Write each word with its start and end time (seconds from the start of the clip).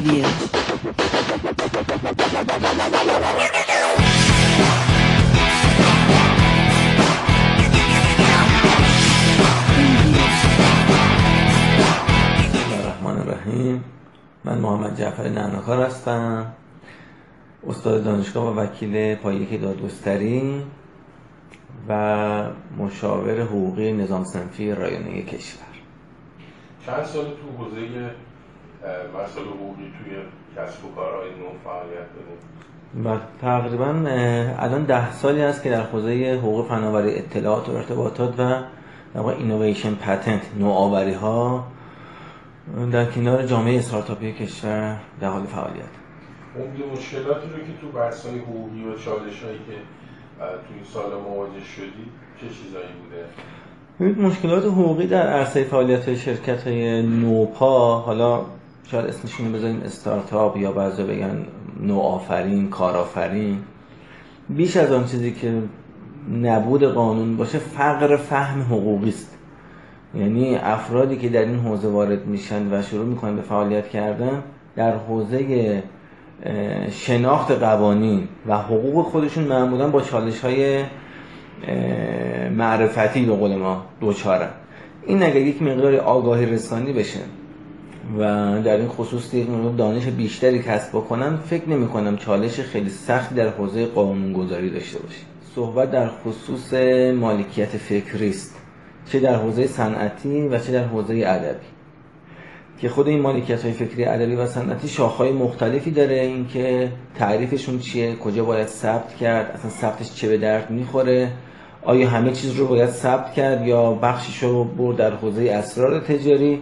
الرحمن 0.00 0.16
الرحیم 13.20 13.84
من 14.44 14.58
محمد 14.58 14.98
جعفر 14.98 15.28
نعناکار 15.28 15.82
هستم. 15.82 16.52
استاد 17.66 18.04
دانشگاه 18.04 18.44
و 18.44 18.60
وکیل 18.60 19.14
پایه 19.14 19.58
دادگستری 19.58 20.62
و 21.88 21.92
مشاور 22.78 23.42
حقوقی 23.42 23.92
نظام 23.92 24.24
سنفی 24.24 24.74
رایانه 24.74 25.22
کشور. 25.22 25.62
چند 26.86 27.04
سال 27.04 27.24
تو 27.24 27.64
حوزه 27.64 28.10
مسائل 28.84 29.46
حقوقی 29.46 29.92
توی 29.98 30.16
کسب 30.56 30.84
و 30.84 30.94
کارهای 30.94 31.30
نو 31.30 31.46
فعالیت 31.64 32.10
و 33.04 33.18
تقریبا 33.40 33.86
الان 34.58 34.84
ده 34.84 35.12
سالی 35.12 35.42
است 35.42 35.62
که 35.62 35.70
در 35.70 35.82
حوزه 35.82 36.38
حقوق 36.42 36.68
فناوری 36.68 37.14
اطلاعات 37.14 37.68
و 37.68 37.72
ارتباطات 37.72 38.40
و 38.40 38.62
در 39.14 39.26
اینویشن 39.26 39.94
پتنت 39.94 40.42
نوآوری 40.58 41.14
ها 41.14 41.64
در 42.92 43.04
کنار 43.04 43.46
جامعه 43.46 43.78
استارتاپی 43.78 44.32
کشور 44.32 44.96
در 45.20 45.28
حال 45.28 45.42
فعالیت 45.42 45.84
عمده 46.56 46.92
مشکلاتی 46.92 47.48
رو 47.48 47.56
که 47.56 47.80
تو 47.80 47.88
بحث‌های 47.98 48.38
حقوقی 48.38 48.84
و 48.84 48.98
چالش‌هایی 48.98 49.58
که 49.58 49.74
اه، 50.40 50.50
تو 50.50 50.74
این 50.74 50.84
سال 50.84 51.20
مواجه 51.20 51.64
شدی 51.76 52.06
چه 52.40 52.46
چیزایی 52.46 52.86
بوده؟ 53.02 54.28
مشکلات 54.28 54.64
حقوقی 54.64 55.06
در 55.06 55.26
عرصه 55.26 55.64
فعالیت 55.64 56.14
شرکت 56.14 56.66
های 56.66 57.02
نوپا 57.02 57.98
حالا 57.98 58.40
شاید 58.90 59.06
اسمشون 59.06 59.52
بذاریم 59.52 59.82
استارتاپ 59.84 60.56
یا 60.56 60.72
بعضی 60.72 61.02
بگن 61.02 61.46
نوآفرین 61.80 62.68
کارآفرین. 62.68 63.58
بیش 64.48 64.76
از 64.76 64.92
آن 64.92 65.06
چیزی 65.06 65.32
که 65.32 65.62
نبود 66.42 66.84
قانون 66.84 67.36
باشه 67.36 67.58
فقر 67.58 68.16
فهم 68.16 68.62
حقوقی 68.62 69.08
است. 69.08 69.36
یعنی 70.14 70.56
افرادی 70.56 71.16
که 71.16 71.28
در 71.28 71.40
این 71.40 71.58
حوزه 71.58 71.88
وارد 71.88 72.26
میشن 72.26 72.72
و 72.72 72.82
شروع 72.82 73.06
می‌کنن 73.06 73.36
به 73.36 73.42
فعالیت 73.42 73.88
کردن 73.88 74.42
در 74.76 74.96
حوزه 74.96 75.82
شناخت 76.90 77.52
قوانین 77.52 78.28
و 78.46 78.58
حقوق 78.58 79.06
خودشون 79.06 79.44
معمولا 79.44 79.88
با 79.88 80.00
چالش 80.00 80.40
های 80.40 80.84
معرفتی 82.56 83.24
به 83.24 83.32
قول 83.32 83.56
ما 83.56 83.84
دوچارن. 84.00 84.50
این 85.06 85.22
اگر 85.22 85.36
یک 85.36 85.62
مقدار 85.62 85.96
آگاهی 85.96 86.46
رسانی 86.46 86.92
بشه 86.92 87.20
و 88.18 88.22
در 88.62 88.76
این 88.76 88.88
خصوص 88.88 89.34
دانش 89.78 90.06
بیشتری 90.06 90.58
کسب 90.58 90.88
بکنن 90.88 91.36
فکر 91.36 91.68
نمی 91.68 91.88
کنم 91.88 92.16
چالش 92.16 92.60
خیلی 92.60 92.90
سختی 92.90 93.34
در 93.34 93.48
حوزه 93.48 93.86
قانونگذاری 93.86 94.70
داشته 94.70 94.98
باشیم 94.98 95.24
صحبت 95.54 95.90
در 95.90 96.08
خصوص 96.08 96.74
مالکیت 97.14 97.68
فکری 97.68 98.28
است. 98.28 98.56
چه 99.06 99.20
در 99.20 99.34
حوزه 99.34 99.66
صنعتی 99.66 100.48
و 100.48 100.58
چه 100.58 100.72
در 100.72 100.84
حوزه 100.84 101.14
ادبی. 101.26 101.66
که 102.80 102.88
خود 102.88 103.08
این 103.08 103.20
مالکیت 103.20 103.62
های 103.62 103.72
فکری 103.72 104.04
ادبی 104.04 104.34
و 104.34 104.46
صنعتی 104.46 104.88
شاخهای 104.88 105.32
مختلفی 105.32 105.90
داره. 105.90 106.14
اینکه 106.14 106.92
تعریفشون 107.14 107.78
چیه؟ 107.78 108.16
کجا 108.16 108.44
باید 108.44 108.66
ثبت 108.66 109.16
کرد؟ 109.16 109.50
اصلا 109.54 109.70
ثبتش 109.70 110.14
چه 110.14 110.28
به 110.28 110.38
درد 110.38 110.70
می‌خوره؟ 110.70 111.30
آیا 111.82 112.08
همه 112.08 112.32
چیز 112.32 112.54
رو 112.54 112.66
باید 112.66 112.90
ثبت 112.90 113.32
کرد 113.32 113.66
یا 113.66 113.92
بخشش 113.92 114.42
رو 114.42 114.64
برد 114.64 114.96
در 114.96 115.14
حوزه 115.14 115.42
اسرار 115.42 116.00
تجاری؟ 116.00 116.60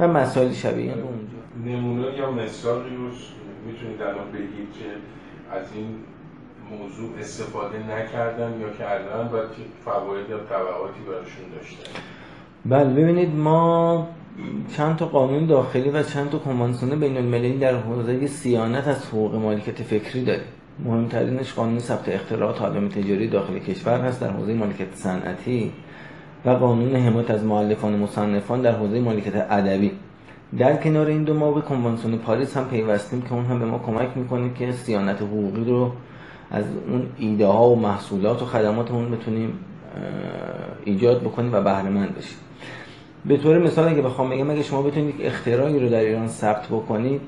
و 0.00 0.08
مسائل 0.08 0.52
شبیه 0.52 0.82
این 0.82 0.90
اونجا. 0.90 1.76
نمونه 1.78 2.18
یا 2.18 2.30
مثالی 2.30 2.96
رو 2.96 3.10
می‌تونید 3.66 4.02
الان 4.02 4.32
بگید 4.32 4.68
که 4.78 4.86
از 5.56 5.66
این 5.74 5.86
موضوع 6.70 7.10
استفاده 7.20 7.78
نکردن 7.78 8.60
یا 8.60 8.70
کردن 8.78 9.26
و 9.26 9.38
چه 9.38 9.62
فواید 9.84 10.30
یا 10.30 10.38
تبعاتی 10.38 11.00
براشون 11.08 11.44
داشتن. 11.54 12.00
بله 12.64 13.02
ببینید 13.02 13.34
ما 13.36 14.08
چند 14.76 14.96
تا 14.96 15.06
قانون 15.06 15.46
داخلی 15.46 15.90
و 15.90 16.02
چند 16.02 16.30
تا 16.30 16.38
کنوانسیون 16.38 17.00
بین 17.00 17.16
المللی 17.16 17.58
در 17.58 17.76
حوزه 17.76 18.26
صیانت 18.26 18.88
از 18.88 19.06
حقوق 19.06 19.34
مالکیت 19.34 19.82
فکری 19.82 20.24
داریم. 20.24 20.44
مهمترینش 20.84 21.54
قانون 21.54 21.78
ثبت 21.78 22.08
اختراعات 22.08 22.62
علائم 22.62 22.88
تجاری 22.88 23.28
داخل 23.28 23.58
کشور 23.58 24.00
هست 24.00 24.20
در 24.20 24.30
حوزه 24.30 24.54
مالکیت 24.54 24.94
صنعتی. 24.94 25.72
و 26.44 26.50
قانون 26.50 26.96
حمایت 26.96 27.30
از 27.30 27.44
مؤلفان 27.44 27.94
و 27.94 27.96
مصنفان 27.96 28.62
در 28.62 28.72
حوزه 28.72 29.00
مالکیت 29.00 29.46
ادبی. 29.50 29.90
در 30.58 30.76
کنار 30.76 31.06
این 31.06 31.24
دو 31.24 31.34
ما 31.34 31.52
به 31.52 31.60
کنوانسیون 31.60 32.16
پاریس 32.16 32.56
هم 32.56 32.64
پیوستیم 32.64 33.22
که 33.22 33.32
اون 33.32 33.44
هم 33.44 33.58
به 33.58 33.64
ما 33.64 33.78
کمک 33.78 34.08
می‌کنه 34.16 34.50
که 34.54 34.72
صیانت 34.72 35.22
حقوقی 35.22 35.64
رو 35.64 35.90
از 36.50 36.64
اون 36.88 37.06
ایده 37.18 37.46
ها 37.46 37.70
و 37.70 37.80
محصولات 37.80 38.42
و 38.42 38.44
خدماتمون 38.44 39.10
بتونیم 39.10 39.52
ایجاد 40.84 41.20
بکنیم 41.20 41.54
و 41.54 41.60
بهره 41.60 41.88
مند 41.88 42.14
بشیم. 42.18 42.36
به 43.24 43.36
طور 43.36 43.58
مثال 43.58 43.88
اگه 43.88 44.02
بخوام 44.02 44.30
بگم 44.30 44.50
اگه 44.50 44.62
شما 44.62 44.82
بتونید 44.82 45.14
اختراعی 45.20 45.78
رو 45.80 45.88
در 45.88 46.00
ایران 46.00 46.28
ثبت 46.28 46.66
بکنید 46.66 47.20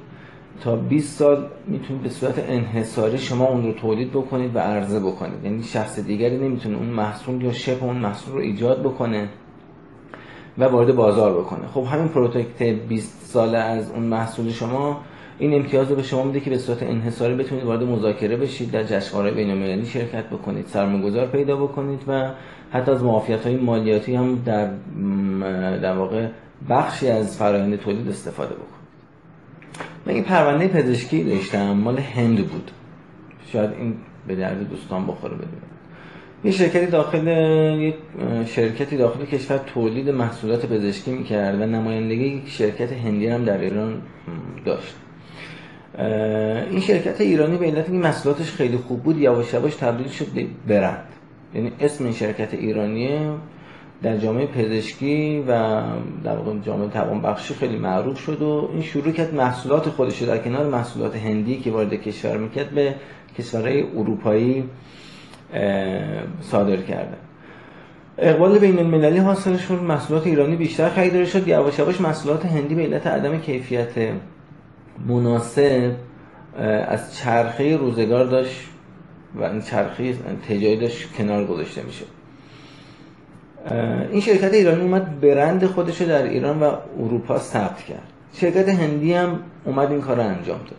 تا 0.61 0.77
20 0.77 1.19
سال 1.19 1.47
می‌تونید 1.67 2.03
به 2.03 2.09
صورت 2.09 2.34
انحصاری 2.49 3.19
شما 3.19 3.47
اون 3.47 3.65
رو 3.65 3.72
تولید 3.72 4.11
بکنید 4.11 4.56
و 4.56 4.59
عرضه 4.59 5.00
بکنید 5.00 5.44
یعنی 5.44 5.62
شخص 5.62 5.99
دیگری 5.99 6.39
نمی‌تونه 6.39 6.77
اون 6.77 6.87
محصول 6.87 7.43
یا 7.43 7.53
شبه 7.53 7.84
اون 7.84 7.97
محصول 7.97 8.34
رو 8.34 8.41
ایجاد 8.41 8.83
بکنه 8.83 9.28
و 10.59 10.65
وارد 10.65 10.97
بازار 10.97 11.41
بکنه. 11.41 11.66
خب 11.66 11.84
همین 11.84 12.09
protect 12.09 12.62
20 12.62 13.22
ساله 13.27 13.59
از 13.59 13.91
اون 13.91 14.03
محصول 14.03 14.50
شما 14.50 15.00
این 15.39 15.55
امتیاز 15.55 15.91
رو 15.91 15.97
به 15.97 16.03
شما 16.03 16.22
میده 16.22 16.41
که 16.41 16.50
به 16.50 16.59
صورت 16.59 16.83
انحصاری 16.83 17.34
بتونید 17.34 17.65
وارد 17.65 17.83
مذاکره 17.83 18.37
بشید 18.37 18.71
در 18.71 18.84
جشنواره 18.84 19.31
بین‌المللی 19.31 19.87
شرکت 19.87 20.25
بکنید 20.25 20.66
سرمایه‌گذار 20.66 21.27
پیدا 21.27 21.56
بکنید 21.56 22.00
و 22.09 22.31
حتی 22.71 22.91
از 22.91 23.03
معافیت‌های 23.03 23.56
مالیاتی 23.56 24.15
هم 24.15 24.43
در 24.45 24.71
در 25.78 25.97
واقع 25.97 26.28
بخشی 26.71 27.09
از 27.09 27.39
فرآیند 27.39 27.77
تولید 27.77 28.09
استفاده 28.09 28.55
بکنید. 28.55 28.75
من 30.06 30.15
این 30.15 30.25
پرونده 30.25 30.69
پزشکی 30.69 31.25
داشتم 31.25 31.72
مال 31.72 31.99
هند 31.99 32.49
بود. 32.49 32.71
شاید 33.53 33.71
این 33.78 33.94
به 34.27 34.34
درد 34.34 34.71
دوستان 34.71 35.06
بخوره 35.06 35.34
بدونم. 35.34 35.50
یه 36.44 36.50
شرکتی 36.50 36.87
داخل 36.87 37.27
یک 37.81 37.94
شرکتی 38.47 38.97
داخل 38.97 39.25
کشور 39.25 39.59
تولید 39.59 40.11
محصولات 40.11 40.66
پزشکی 40.66 41.11
می‌کرد 41.11 41.61
و 41.61 41.66
نمایندگی 41.66 42.43
شرکت 42.47 42.93
هندی 42.93 43.27
هم 43.27 43.45
در 43.45 43.61
ایران 43.61 44.03
داشت. 44.65 44.95
این 46.71 46.81
شرکت 46.81 47.21
ایرانی 47.21 47.56
به 47.56 47.66
علت 47.66 47.89
اینکه 47.89 48.09
محصولاتش 48.09 48.50
خیلی 48.50 48.77
خوب 48.77 49.03
بود 49.03 49.19
یواش 49.19 49.55
یواش 49.55 49.75
تبدیل 49.75 50.09
شد 50.09 50.27
به 50.27 50.47
برند. 50.69 51.09
یعنی 51.55 51.72
اسم 51.81 52.05
این 52.05 52.12
شرکت 52.12 52.55
ایرانیه 52.55 53.31
در 54.03 54.17
جامعه 54.17 54.47
پزشکی 54.47 55.45
و 55.49 55.83
در 56.25 56.37
واقع 56.37 56.59
جامعه 56.59 56.89
توانبخشی 56.89 57.55
خیلی 57.55 57.77
معروف 57.77 58.19
شد 58.21 58.43
و 58.43 58.71
این 58.73 58.83
شروع 58.83 59.12
کرد 59.12 59.34
محصولات 59.34 59.89
خودش 59.89 60.23
در 60.23 60.39
کنار 60.39 60.67
محصولات 60.67 61.17
هندی 61.17 61.61
که 61.61 61.71
وارد 61.71 61.95
کشور 61.95 62.37
می‌کرد 62.37 62.71
به 62.71 62.95
کشورهای 63.39 63.83
اروپایی 63.83 64.65
صادر 66.41 66.77
کردن. 66.77 67.17
اقبال 68.19 68.59
بین 68.59 68.79
المللی 68.79 69.19
حاصل 69.19 69.57
شد 69.57 69.75
محصولات 69.75 70.27
ایرانی 70.27 70.57
بیشتر 70.57 70.89
خریداری 70.89 71.27
شد. 71.27 71.49
یواش 71.49 71.78
یواش 71.78 72.01
محصولات 72.01 72.47
هندی 72.47 72.75
به 72.75 72.83
علت 72.83 73.07
عدم 73.07 73.39
کیفیت 73.39 73.89
مناسب 75.07 75.93
از 76.89 77.17
چرخه 77.17 77.77
روزگار 77.77 78.25
داشت 78.25 78.61
و 79.34 79.45
این 79.45 79.61
چرخه 79.61 80.13
تجاری 80.49 80.77
داشت 80.77 81.13
کنار 81.13 81.45
گذاشته 81.45 81.83
می‌شد. 81.83 82.16
این 84.12 84.21
شرکت 84.21 84.54
ایرانی 84.54 84.82
اومد 84.82 85.21
برند 85.21 85.66
خودش 85.66 86.01
رو 86.01 86.09
در 86.09 86.22
ایران 86.22 86.60
و 86.60 86.72
اروپا 86.98 87.39
ثبت 87.39 87.83
کرد. 87.83 88.13
شرکت 88.33 88.68
هندی 88.68 89.13
هم 89.13 89.39
اومد 89.65 89.91
این 89.91 90.01
کار 90.01 90.16
رو 90.16 90.22
انجام 90.22 90.59
داد. 90.59 90.77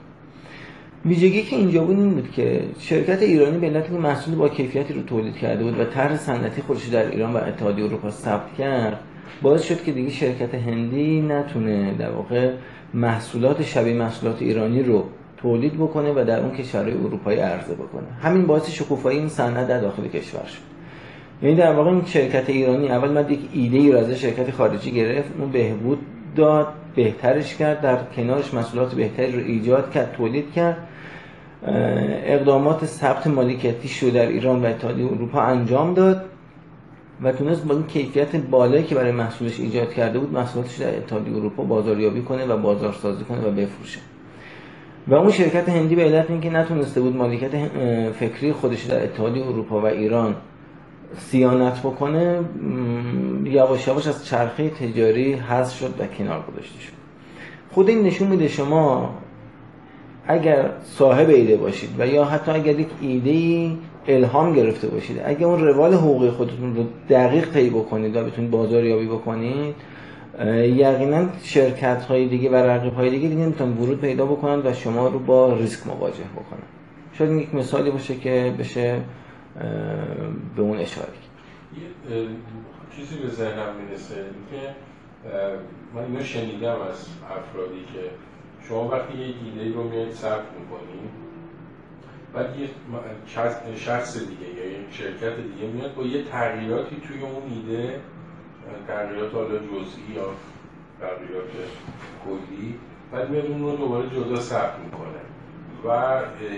ویژگی 1.05 1.41
که 1.41 1.55
اینجا 1.55 1.83
بود 1.83 1.99
این 1.99 2.09
بود 2.09 2.31
که 2.31 2.61
شرکت 2.79 3.21
ایرانی 3.21 3.57
به 3.57 3.67
علت 3.67 3.91
محصول 3.91 4.35
با 4.35 4.49
کیفیتی 4.49 4.93
رو 4.93 5.01
تولید 5.01 5.35
کرده 5.35 5.63
بود 5.63 5.79
و 5.79 5.85
طرح 5.85 6.17
صنعتی 6.17 6.61
خودش 6.61 6.85
در 6.85 7.11
ایران 7.11 7.33
و 7.33 7.37
اتحادیه 7.37 7.85
اروپا 7.85 8.11
ثبت 8.11 8.53
کرد 8.57 8.99
باعث 9.41 9.63
شد 9.63 9.83
که 9.83 9.91
دیگه 9.91 10.09
شرکت 10.09 10.55
هندی 10.55 11.21
نتونه 11.21 11.93
در 11.93 12.11
واقع 12.11 12.51
محصولات 12.93 13.63
شبیه 13.63 13.93
محصولات 13.93 14.41
ایرانی 14.41 14.83
رو 14.83 15.03
تولید 15.37 15.73
بکنه 15.73 16.11
و 16.11 16.25
در 16.27 16.39
اون 16.39 16.51
کشورهای 16.51 16.93
اروپایی 16.93 17.39
عرضه 17.39 17.73
بکنه. 17.73 18.07
همین 18.21 18.45
باعث 18.45 18.69
شکوفایی 18.69 19.19
این 19.19 19.29
صنعت 19.29 19.67
در 19.67 19.79
داخل 19.79 20.07
کشور 20.07 20.45
شد. 20.45 20.76
یعنی 21.41 21.55
در 21.55 21.73
واقع 21.73 21.89
این 21.89 22.05
شرکت 22.05 22.49
ایرانی 22.49 22.89
اول 22.89 23.11
من 23.11 23.31
یک 23.31 23.39
ایده 23.53 23.77
ای 23.77 23.91
رو 23.91 23.97
از 23.97 24.11
شرکت 24.11 24.51
خارجی 24.51 24.91
گرفت 24.91 25.29
اون 25.39 25.51
بهبود 25.51 25.99
داد 26.35 26.67
بهترش 26.95 27.55
کرد 27.55 27.81
در 27.81 27.97
کنارش 28.15 28.53
محصولات 28.53 28.95
بهتری 28.95 29.31
رو 29.31 29.39
ایجاد 29.39 29.91
کرد 29.91 30.13
تولید 30.17 30.53
کرد. 30.53 30.77
اقدامات 32.25 32.85
ثبت 32.85 33.27
مالکیتیش 33.27 34.03
رو 34.03 34.09
در 34.09 34.27
ایران 34.27 34.61
و 34.61 34.65
اتحادیه 34.65 35.05
اروپا 35.05 35.41
انجام 35.41 35.93
داد 35.93 36.25
و 37.21 37.31
تونست 37.31 37.65
با 37.65 37.75
این 37.75 37.83
کیفیت 37.83 38.35
بالایی 38.35 38.83
که 38.83 38.95
برای 38.95 39.11
محصولش 39.11 39.59
ایجاد 39.59 39.93
کرده 39.93 40.19
بود 40.19 40.33
محصولاتش 40.33 40.75
در 40.75 40.97
اتحادیه 40.97 41.35
اروپا 41.35 41.63
بازاریابی 41.63 42.21
کنه 42.21 42.45
و 42.45 42.57
بازارسازی 42.57 43.23
کنه 43.23 43.41
و 43.47 43.51
بفروشه. 43.51 43.99
و 45.07 45.13
اون 45.13 45.31
شرکت 45.31 45.69
هندی 45.69 45.95
به 45.95 46.03
علت 46.03 46.29
اینکه 46.29 46.49
نتونسته 46.49 47.01
بود 47.01 47.15
مالکیت 47.15 47.51
فکری 48.11 48.51
خودش 48.51 48.83
در 48.83 49.03
اتحادیه 49.03 49.47
اروپا 49.47 49.81
و 49.81 49.85
ایران 49.85 50.35
سیانت 51.17 51.79
بکنه 51.79 52.39
یواش 53.43 53.87
یواش 53.87 54.07
از 54.07 54.25
چرخه 54.25 54.69
تجاری 54.69 55.33
حذف 55.33 55.79
شد 55.79 55.93
و 55.99 56.07
کنار 56.07 56.43
گذاشته 56.51 56.79
شد. 56.79 56.93
خود 57.71 57.89
این 57.89 58.03
نشون 58.03 58.27
میده 58.27 58.47
شما 58.47 59.15
اگر 60.27 60.69
صاحب 60.83 61.29
ایده 61.29 61.57
باشید 61.57 61.89
و 61.99 62.07
یا 62.07 62.25
حتی 62.25 62.51
اگر 62.51 62.79
یک 62.79 62.87
ایده 63.01 63.71
الهام 64.07 64.53
گرفته 64.53 64.87
باشید 64.87 65.21
اگر 65.25 65.45
اون 65.45 65.59
روال 65.63 65.93
حقوقی 65.93 66.29
خودتون 66.29 66.75
رو 66.75 66.83
دقیق 67.09 67.53
طی 67.53 67.69
بکنید 67.69 68.15
و 68.15 68.23
بتونید 68.23 68.51
بازاریابی 68.51 69.05
بکنید 69.05 69.75
یقینا 70.55 71.25
شرکت 71.43 72.03
های 72.03 72.27
دیگه 72.27 72.49
و 72.49 72.55
رقیب 72.55 72.93
های 72.93 73.09
دیگه 73.09 73.27
دیگه 73.27 73.65
ورود 73.65 74.01
پیدا 74.01 74.25
بکنن 74.25 74.61
و 74.65 74.73
شما 74.73 75.07
رو 75.07 75.19
با 75.19 75.53
ریسک 75.53 75.87
مواجه 75.87 76.23
بکنن. 76.35 76.63
شاید 77.13 77.31
یک 77.31 77.55
مثالی 77.55 77.91
باشه 77.91 78.15
که 78.15 78.53
بشه 78.59 78.95
به 80.55 80.61
اون 80.61 80.77
اشاره 80.77 81.13
یه 82.09 82.27
چیزی 82.95 83.17
به 83.17 83.27
ذهنم 83.27 83.75
می‌رسه 83.75 84.15
که 84.51 84.75
من 85.93 86.03
اینو 86.03 86.23
شنیدم 86.23 86.81
از 86.81 87.07
افرادی 87.23 87.85
که 87.93 88.11
شما 88.67 88.87
وقتی 88.87 89.17
یه 89.17 89.25
ایده 89.25 89.75
رو 89.75 89.83
میاد 89.83 90.11
ثبت 90.11 90.45
می‌کنید 90.59 91.27
بعد 92.33 92.59
یه 92.59 92.69
شخص 93.75 94.17
دیگه 94.17 94.47
یا 94.55 94.71
یه 94.71 94.77
شرکت 94.91 95.35
دیگه 95.37 95.67
میاد 95.73 95.95
با 95.95 96.03
یه 96.03 96.23
تغییراتی 96.23 96.95
توی 97.07 97.21
اون 97.21 97.43
ایده 97.51 98.01
تغییرات 98.87 99.33
حالا 99.33 99.57
جزئی 99.57 100.15
یا 100.15 100.29
تغییرات 101.01 101.49
کلی 102.25 102.79
بعد 103.11 103.29
میاد 103.29 103.45
اون 103.45 103.61
رو 103.61 103.75
دوباره 103.77 104.09
جدا 104.09 104.39
ثبت 104.39 104.79
می‌کنه. 104.79 105.21
و 105.85 105.89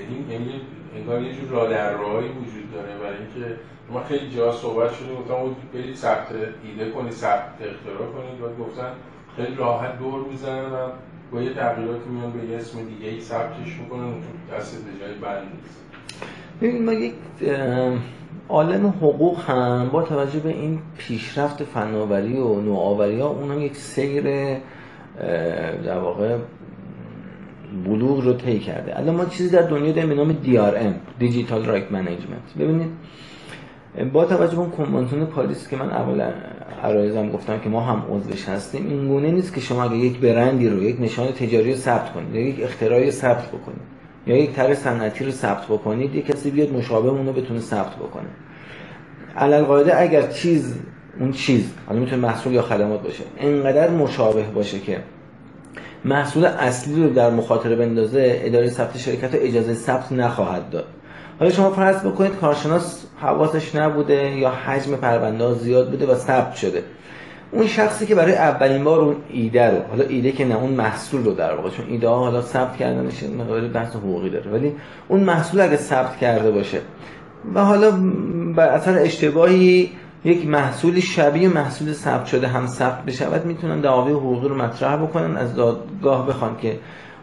این 0.09 0.29
یعنی 0.29 0.61
انگار 0.95 1.21
یه 1.21 1.33
جور 1.35 1.49
رادرهایی 1.49 2.29
وجود 2.29 2.73
داره 2.73 2.97
برای 2.97 3.17
اینکه 3.17 3.55
ما 3.91 4.03
خیلی 4.03 4.29
جا 4.35 4.51
صحبت 4.51 4.93
شده 4.93 5.13
گفتم 5.15 5.55
برید 5.73 5.95
ثبت 5.95 6.27
ایده 6.63 6.91
کنید 6.91 7.11
ثبت 7.11 7.53
اختراع 7.61 8.11
کنید. 8.11 8.41
و 8.41 8.63
گفتن 8.63 8.91
خیلی 9.35 9.55
راحت 9.55 9.99
دور 9.99 10.25
می‌زنن 10.31 10.65
و 10.65 10.89
با 11.31 11.41
یه 11.41 11.53
تغییراتی 11.53 12.09
میان 12.09 12.31
به 12.31 12.45
یه 12.45 12.57
اسم 12.57 12.77
دیگه 12.85 13.09
ای 13.09 13.21
ثبتش 13.21 13.77
می‌کنن 13.79 14.13
تو 14.13 14.55
دست 14.55 14.85
به 14.85 14.99
جای 14.99 15.13
بند 15.13 15.47
نیست. 15.55 15.79
ببین 16.61 16.85
ما 16.85 16.93
یک 16.93 17.13
عالم 18.49 18.87
حقوق 18.87 19.39
هم 19.39 19.89
با 19.89 20.03
توجه 20.03 20.39
به 20.39 20.49
این 20.49 20.79
پیشرفت 20.97 21.63
فناوری 21.63 22.37
و 22.37 22.61
نوآوری 22.61 23.19
ها 23.19 23.27
اونها 23.27 23.59
یک 23.59 23.75
سیر 23.75 24.23
در 25.85 25.97
واقع 25.99 26.37
بلوغ 27.85 28.23
رو 28.23 28.33
طی 28.33 28.59
کرده. 28.59 28.99
الان 28.99 29.15
ما 29.15 29.25
چیزی 29.25 29.49
در 29.49 29.61
دنیا 29.61 29.91
داریم 29.91 30.09
به 30.09 30.15
نام 30.15 30.37
DRM 30.43 31.19
digital 31.19 31.65
rights 31.65 31.91
management 31.91 32.53
ببینید 32.59 32.89
با 34.13 34.25
توجه 34.25 34.55
به 34.55 34.61
اون 34.61 34.69
کنوانسیون 34.69 35.25
پاریس 35.25 35.67
که 35.67 35.75
من 35.77 35.89
اول 35.89 36.31
عرایزم 36.83 37.29
گفتم 37.29 37.59
که 37.59 37.69
ما 37.69 37.81
هم 37.81 38.03
عضوش 38.11 38.49
هستیم 38.49 38.89
این 38.89 39.07
گونه 39.07 39.31
نیست 39.31 39.53
که 39.55 39.61
شما 39.61 39.83
اگه 39.83 39.97
یک 39.97 40.19
برندی 40.19 40.69
رو 40.69 40.83
یک 40.83 41.01
نشان 41.01 41.31
تجاری 41.31 41.71
رو 41.71 41.77
ثبت 41.77 42.13
کنید 42.13 42.35
یا 42.35 42.41
یک 42.41 42.63
اختراعی 42.63 43.11
ثبت 43.11 43.47
بکنید 43.47 43.81
یا 44.27 44.37
یک 44.37 44.51
طرح 44.51 44.73
صنعتی 44.73 45.25
رو 45.25 45.31
ثبت 45.31 45.65
بکنید 45.65 46.15
یک 46.15 46.25
کسی 46.25 46.51
بیاد 46.51 46.73
مشابه 46.73 47.09
اون 47.09 47.25
رو 47.25 47.33
بتونه 47.33 47.59
ثبت 47.59 47.95
بکنه. 47.95 48.29
علل 49.37 49.63
قاعده 49.63 49.99
اگر 49.99 50.27
چیز 50.27 50.79
اون 51.19 51.31
چیز 51.31 51.73
حالا 51.87 51.99
می‌تونه 51.99 52.21
محصول 52.21 52.53
یا 52.53 52.61
خدمات 52.61 53.03
باشه 53.03 53.23
انقدر 53.39 53.89
مشابه 53.89 54.43
باشه 54.43 54.79
که 54.79 54.99
محصول 56.05 56.45
اصلی 56.45 57.03
رو 57.03 57.09
در 57.09 57.29
مخاطره 57.29 57.75
بندازه 57.75 58.41
اداره 58.43 58.69
ثبت 58.69 58.97
شرکت 58.97 59.29
اجازه 59.33 59.73
ثبت 59.73 60.11
نخواهد 60.11 60.69
داد. 60.69 60.85
حالا 61.39 61.51
شما 61.51 61.71
فرض 61.71 62.01
بکنید 62.01 62.35
کارشناس 62.35 63.05
حواسش 63.21 63.75
نبوده 63.75 64.37
یا 64.37 64.49
حجم 64.49 64.95
پرونده 64.95 65.53
زیاد 65.53 65.89
بوده 65.89 66.05
و 66.05 66.15
ثبت 66.15 66.55
شده. 66.55 66.83
اون 67.51 67.67
شخصی 67.67 68.05
که 68.05 68.15
برای 68.15 68.33
اولین 68.33 68.83
بار 68.83 68.99
اون 68.99 69.15
ایده 69.29 69.69
رو 69.69 69.77
حالا 69.89 70.03
ایده 70.03 70.31
که 70.31 70.45
نه 70.45 70.55
اون 70.55 70.71
محصول 70.71 71.23
رو 71.23 71.33
در 71.33 71.55
واقع 71.55 71.69
چون 71.69 71.85
ایده 71.89 72.07
ها 72.07 72.15
حالا 72.15 72.41
ثبت 72.41 72.77
کردنش 72.77 73.23
مقدار 73.23 73.67
بحث 73.67 73.95
حقوقی 73.95 74.29
داره. 74.29 74.51
ولی 74.51 74.75
اون 75.07 75.19
محصول 75.19 75.61
اگه 75.61 75.75
ثبت 75.75 76.17
کرده 76.17 76.51
باشه 76.51 76.81
و 77.55 77.65
حالا 77.65 77.91
بر 78.55 78.67
اثر 78.67 78.97
اشتباهی 78.99 79.91
یک 80.23 80.47
محصول 80.47 80.99
شبیه 80.99 81.49
محصول 81.49 81.93
ثبت 81.93 82.25
شده 82.25 82.47
هم 82.47 82.67
ثبت 82.67 83.05
بشود 83.05 83.45
می‌تونن 83.45 83.81
دعاوی 83.81 84.11
حقوقی 84.11 84.47
رو 84.47 84.55
مطرح 84.55 84.95
بکنن. 84.95 85.37
از 85.37 85.55
دادگاه 85.55 86.27
بخوان 86.27 86.57
که 86.57 86.79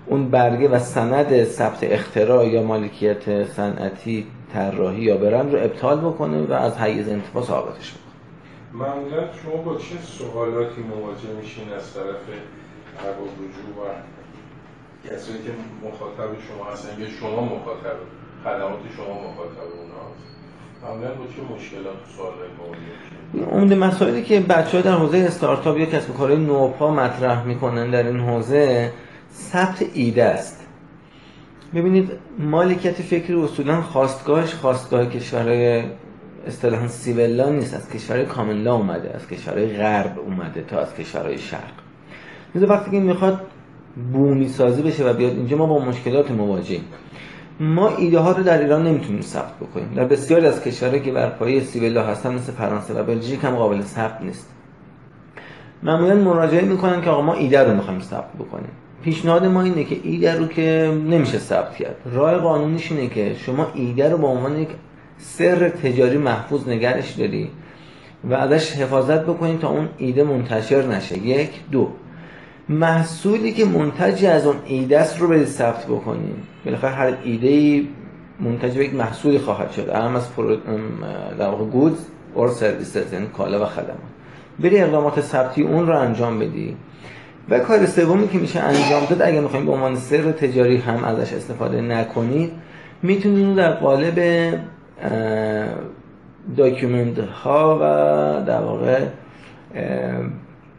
اون 0.07 0.31
برگه 0.31 0.69
و 0.69 0.79
سند 0.79 1.45
ثبت 1.45 1.79
اختراع 1.83 2.47
یا 2.47 2.63
مالکیت 2.63 3.45
صنعتی 3.45 4.27
طراحی 4.53 5.03
یا 5.03 5.17
برند 5.17 5.55
رو 5.55 5.59
ابطال 5.59 6.01
بکنه 6.01 6.43
و 6.43 6.53
از 6.53 6.79
حیز 6.79 7.09
انتفاع 7.09 7.43
ثابتش 7.43 7.93
بکنه. 7.93 8.07
معمولا 8.73 9.33
شما 9.33 9.63
با 9.63 9.77
چه 9.77 9.97
سوالاتی 10.03 10.81
مواجه 10.83 11.29
میشین 11.41 11.73
از 11.73 11.95
طرف 11.95 12.23
ارباب 13.05 13.29
رجوع 13.39 13.87
و 13.87 13.89
کسایی 15.09 15.39
که 15.39 15.51
مخاطب 15.87 16.31
شما 16.49 16.71
هستن 16.73 17.01
یا 17.01 17.09
شما 17.21 17.41
مخاطب 17.45 17.97
خدمات 18.45 18.79
شما 18.97 19.15
مخاطب 19.31 19.69
اونهاست 19.79 20.36
معمولا 20.83 21.09
عمده 23.53 23.75
مسائلی 23.75 24.23
که 24.23 24.41
بچه 24.41 24.77
ها 24.77 24.83
در 24.83 24.93
حوزه 24.93 25.19
استارتاپ 25.19 25.79
یا 25.79 25.87
کسب 25.87 26.15
کارهای 26.15 26.39
نوپا 26.39 26.91
مطرح 26.95 27.45
می‌کنن 27.45 27.91
در 27.91 28.07
این 28.07 28.21
حوزه 28.21 28.93
ثبت 29.33 29.85
ایده 29.95 30.25
است. 30.25 30.67
ببینید 31.75 32.11
مالکیت 32.39 33.03
فکری 33.03 33.35
اصولا 33.35 33.83
خواستگاهش 33.83 34.55
خواستگاه 34.55 35.07
کشورهای 35.07 35.83
اصطلاحا 36.47 36.89
سیولا 36.89 37.51
نیست 37.51 37.75
از 37.75 37.91
کشورهای 37.91 38.27
کاملا 38.27 38.75
اومده 38.75 39.11
از 39.15 39.29
کشورهای 39.29 39.77
غرب 39.77 40.19
اومده 40.19 40.63
تا 40.63 40.81
از 40.81 40.95
کشورهای 40.95 41.39
شرق. 41.39 41.73
مثل 42.55 42.71
وقتی 42.71 42.91
که 42.91 43.01
می‌خواد 43.01 43.41
بومی 44.13 44.49
سازی 44.49 44.83
بشه 44.83 45.11
و 45.11 45.13
بیاد 45.13 45.33
اینجا 45.33 45.57
ما 45.57 45.67
با 45.67 45.79
مشکلات 45.79 46.31
مواجهیم. 46.31 46.85
ما 47.61 47.97
ایده 47.97 48.19
ها 48.19 48.33
رو 48.33 48.43
در 48.43 48.59
ایران 48.59 48.87
نمی‌تونیم 48.87 49.21
ثبت 49.21 49.57
بکنیم. 49.61 49.93
در 49.97 50.05
بسیاری 50.05 50.47
از 50.47 50.63
کشورهایی 50.63 51.03
که 51.03 51.13
بر 51.13 51.29
پایه 51.29 51.61
سیولا 51.61 52.07
هستن 52.07 52.35
مثل 52.35 52.53
فرانسه 52.53 52.95
و 52.95 53.03
بلژیک 53.03 53.45
هم 53.45 53.57
قابل 53.57 53.83
ثبت 53.83 54.23
نیست. 54.23 54.49
معمولا 55.83 56.15
مراجعه 56.15 56.65
می‌کنن 56.65 57.03
که 57.03 57.11
آقا 57.11 57.23
ما 57.23 57.35
ایده 57.35 57.63
رو 57.63 57.75
می‌خوایم 57.75 58.01
ثبت 58.01 58.33
بکنیم. 58.33 58.71
پیشنهاد 59.03 59.45
ما 59.45 59.63
اینه 59.63 59.85
که 59.85 59.97
ایده 60.03 60.39
رو 60.39 60.47
که 60.47 60.93
نمیشه 61.11 61.39
ثبت 61.39 61.77
کرد. 61.77 61.97
راه 62.13 62.39
قانونیش 62.39 62.93
اینه 62.93 63.09
که 63.09 63.35
شما 63.35 63.67
ایده 63.75 64.11
رو 64.11 64.19
به 64.19 64.27
عنوان 64.27 64.59
یک 64.59 64.69
سر 65.19 65.69
تجاری 65.69 66.19
محفوظ 66.19 66.69
نگرش 66.69 67.11
داری 67.11 67.51
و 68.31 68.35
ازش 68.35 68.73
حفاظت 68.73 69.23
بکنید 69.23 69.61
تا 69.61 69.69
اون 69.69 69.89
ایده 69.99 70.25
منتشر 70.25 70.83
نشه. 70.83 71.19
یک 71.19 71.51
دو. 71.73 71.89
محصولی 72.69 73.53
که 73.53 73.65
منتج 73.65 74.25
از 74.25 74.47
اون 74.47 74.57
ایده 74.65 75.01
است 75.01 75.21
رو 75.21 75.29
برید 75.29 75.47
ثبت 75.47 75.87
بکنید 75.87 76.37
بالاخره 76.65 76.91
هر 76.91 77.15
ایده 77.25 77.49
ای 77.49 77.89
منتج 78.41 78.79
به 78.79 78.85
یک 78.85 78.95
محصولی 78.95 79.39
خواهد 79.39 79.71
شد. 79.71 79.91
اهم 79.93 80.17
از 80.17 80.29
در 81.39 81.49
واقع 81.49 81.65
گودز 81.65 82.07
اور 82.35 82.49
سرویسز 82.49 83.13
یعنی 83.13 83.27
کالا 83.27 83.63
و 83.63 83.65
خدمات. 83.65 83.97
بری 84.61 84.81
اقدامات 84.81 85.21
ثبتی 85.21 85.63
اون 85.63 85.87
رو 85.87 85.99
انجام 85.99 86.39
بدی. 86.39 86.77
و 87.49 87.59
کار 87.59 87.87
سومی 87.87 88.29
که 88.29 88.39
میشه 88.39 88.61
انجام 88.61 89.05
داد 89.11 89.23
اگر 89.23 89.41
می‌خوایم 89.41 89.67
به 89.67 89.73
عنوان 89.73 89.97
سر 89.97 90.33
تجاری 90.33 90.77
هم 90.77 91.05
ازش 91.05 91.33
استفاده 91.33 91.81
نکنید 91.81 92.53
می‌تونید 93.03 93.57
در 93.57 93.73
قالب 93.73 94.49
document 96.57 97.19
ها 97.19 97.77
و 97.77 97.85
در 98.47 98.61
واقع 98.61 99.01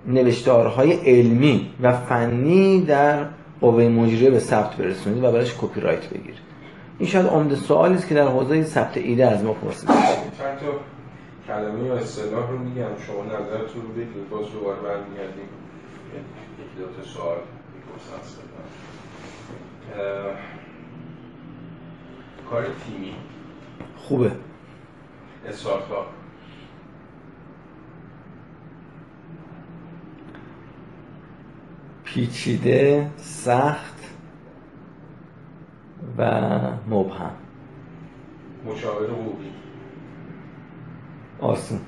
نوشتارهای 0.08 0.94
علمی 0.94 1.70
و 1.82 1.94
فنی 1.94 2.82
در 2.82 3.26
قوه 3.62 3.88
مجریه 3.88 4.30
به 4.30 4.40
ثبت 4.40 4.76
برسونید 4.76 5.24
و 5.24 5.32
براش 5.32 5.56
کپی 5.62 5.82
رایت 5.82 6.10
بگیرید. 6.10 6.38
این 7.00 7.10
شاید 7.10 7.26
عمده 7.26 7.56
سوالی 7.56 7.96
است 7.96 8.08
که 8.08 8.16
در 8.16 8.28
حوزه 8.28 8.64
ثبت 8.64 8.98
ایده 8.98 9.28
از 9.28 9.44
ما 9.44 9.54
پرسیده 9.54 9.94
چند 9.94 10.60
تا 10.60 10.66
کلمه 11.48 11.88
یا 11.88 11.96
اصطلاح 11.96 12.52
رو 12.52 12.58
میگم. 12.58 12.84
شما 13.08 13.24
نظرتون 13.24 13.82
رو 13.82 13.88
بگید. 13.94 14.30
باز 14.30 14.46
دوباره 14.54 14.80
برمیگردیم. 14.80 15.50
یکی 16.60 16.80
دو 16.80 16.86
تا 16.86 17.10
سوال 17.10 17.38
می‌پرسن. 17.76 18.42
کار 22.50 22.64
تیمی. 22.64 23.14
خوبه. 23.98 24.32
استارتاپ 25.48 26.06
پیچیده 32.08 33.10
سخت 33.18 33.98
و 36.18 36.32
مبهم. 36.90 37.32
مشاور 38.66 39.10
حقوقی. 39.10 39.52
آسون. 41.40 41.80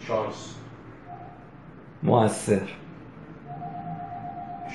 شانس. 0.00 0.54
مؤثر. 2.02 2.60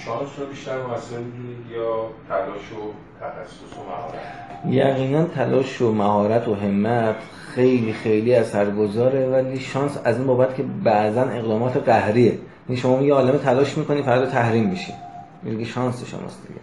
شانس 0.05 0.29
رو 0.39 0.45
بیشتر 0.45 0.81
موثر 0.81 1.17
می‌دونید 1.17 1.71
یا 1.71 2.09
تلاش 2.29 2.71
و 2.71 2.93
تخصص 3.21 3.77
و 3.77 3.83
مهارت؟ 3.89 4.13
یقینا 4.69 5.25
تلاش 5.25 5.81
و 5.81 5.91
مهارت 5.91 6.47
و 6.47 6.55
همت 6.55 7.15
خیلی 7.55 7.93
خیلی 7.93 8.35
اثرگذاره 8.35 9.29
ولی 9.29 9.59
شانس 9.59 9.97
از 10.03 10.17
این 10.17 10.27
بابت 10.27 10.55
که 10.55 10.63
بعضا 10.63 11.21
اقدامات 11.21 11.77
قهریه. 11.77 12.39
یعنی 12.69 12.81
شما 12.81 13.01
یه 13.01 13.13
عالم 13.13 13.37
تلاش 13.37 13.77
می‌کنی 13.77 14.01
فردا 14.03 14.25
تحریم 14.25 14.69
میشی 14.69 14.93
دیگه 15.43 15.65
شانس 15.65 16.05
شماست 16.05 16.47
دیگه. 16.47 16.59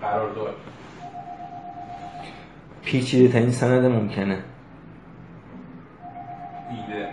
قرارداد 0.00 0.54
پیچیده 2.84 3.32
ترین 3.32 3.50
سند 3.50 3.84
ممکنه. 3.84 4.38
ایده. 6.70 7.08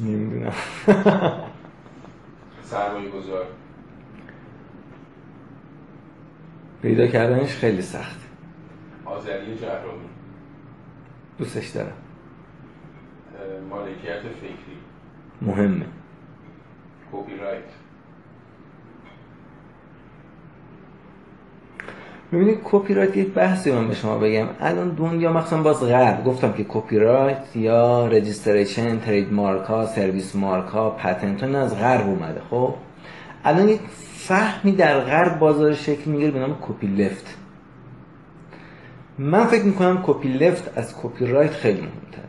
نمی‌دونم. 0.00 0.52
سرمایه 2.62 3.10
گذار 3.10 3.46
پیدا 6.82 7.06
کردنش 7.06 7.56
خیلی 7.56 7.82
سخت. 7.82 8.20
آذری 9.04 9.58
جهرامی 9.58 10.08
دوستش 11.38 11.68
دارم. 11.68 11.92
مالکیت 13.70 14.20
فکری. 14.20 14.76
مهمه. 15.42 15.84
کپی 17.12 17.36
رایت 17.36 17.62
ببینید 22.32 22.60
کپی 22.64 22.94
رایت 22.94 23.16
یک 23.16 23.28
بحثی 23.34 23.72
من 23.72 23.88
به 23.88 23.94
شما 23.94 24.18
بگم. 24.18 24.46
الان 24.60 24.88
دنیا 24.90 25.32
مخصوصا 25.32 25.62
باز 25.62 25.84
غرب 25.84 26.24
گفتم 26.24 26.52
که 26.52 26.64
کپی 26.68 26.98
رایت 26.98 27.56
یا 27.56 28.06
registration 28.06 28.98
trademark 28.98 29.66
ها 29.66 29.86
service 29.86 30.36
mark 30.36 30.68
ها 30.68 30.90
patent 30.90 31.42
ها 31.42 31.60
از 31.60 31.78
غرب 31.78 32.06
اومده 32.06 32.40
خب؟ 32.50 32.74
الان 33.44 33.68
یک 33.68 33.80
مفهومی 34.14 34.72
در 34.72 35.00
غرب 35.00 35.38
باز 35.38 35.52
داره 35.52 35.74
شکل 35.74 36.10
می‌گیره 36.10 36.30
به 36.30 36.38
نام 36.38 36.58
copyleft 36.62 37.38
من 39.22 39.46
فکر 39.46 39.64
می‌کنم 39.64 40.02
copyleft 40.06 40.78
از 40.78 40.94
کپی 41.02 41.26
رایت 41.26 41.50
خیلی 41.52 41.80
مهمتره. 41.80 42.28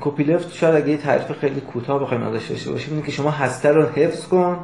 copyleft 0.00 0.52
شاید 0.52 0.74
اگه 0.74 0.88
یه 0.88 0.96
تعریف 0.96 1.32
خیلی 1.32 1.60
کوتاه 1.60 2.02
بخوایم 2.02 2.22
ازش 2.22 2.50
داشته 2.50 2.70
باشیم 2.70 2.94
اینه 2.94 3.06
که 3.06 3.12
شما 3.12 3.30
هسته 3.30 3.72
رو 3.72 3.82
حفظ 3.82 4.28
کن. 4.28 4.58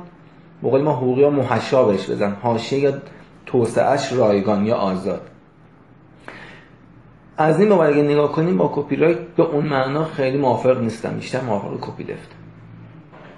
به 0.62 0.82
ما 0.82 0.92
حقوقی 0.92 1.24
ها 1.24 1.30
محشا 1.30 1.84
بهش 1.84 2.10
بزن. 2.10 2.36
حاشیه 2.42 2.78
یا 2.78 2.92
توسعهش 3.46 4.12
رایگان 4.12 4.66
یا 4.66 4.74
آزاد. 4.74 5.30
از 7.36 7.60
این 7.60 7.68
بابت 7.68 7.92
اگه 7.92 8.02
نگاه 8.02 8.32
کنیم 8.32 8.56
با 8.56 8.72
کپی 8.74 8.96
رایت 8.96 9.18
به 9.18 9.42
اون 9.42 9.66
معنا 9.66 10.04
خیلی 10.04 10.38
موافق 10.38 10.80
نیستم. 10.80 11.14
بیشتر 11.14 11.40
موافق 11.40 11.76
copyleft 11.80 12.30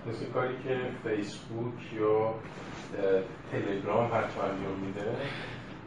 مثل 0.08 0.24
کاری 0.34 0.54
که 0.64 0.76
فیسبوک 1.08 1.94
یا 2.00 2.34
تلگرام 3.52 4.04
انجام 4.04 4.78
میده 4.86 5.02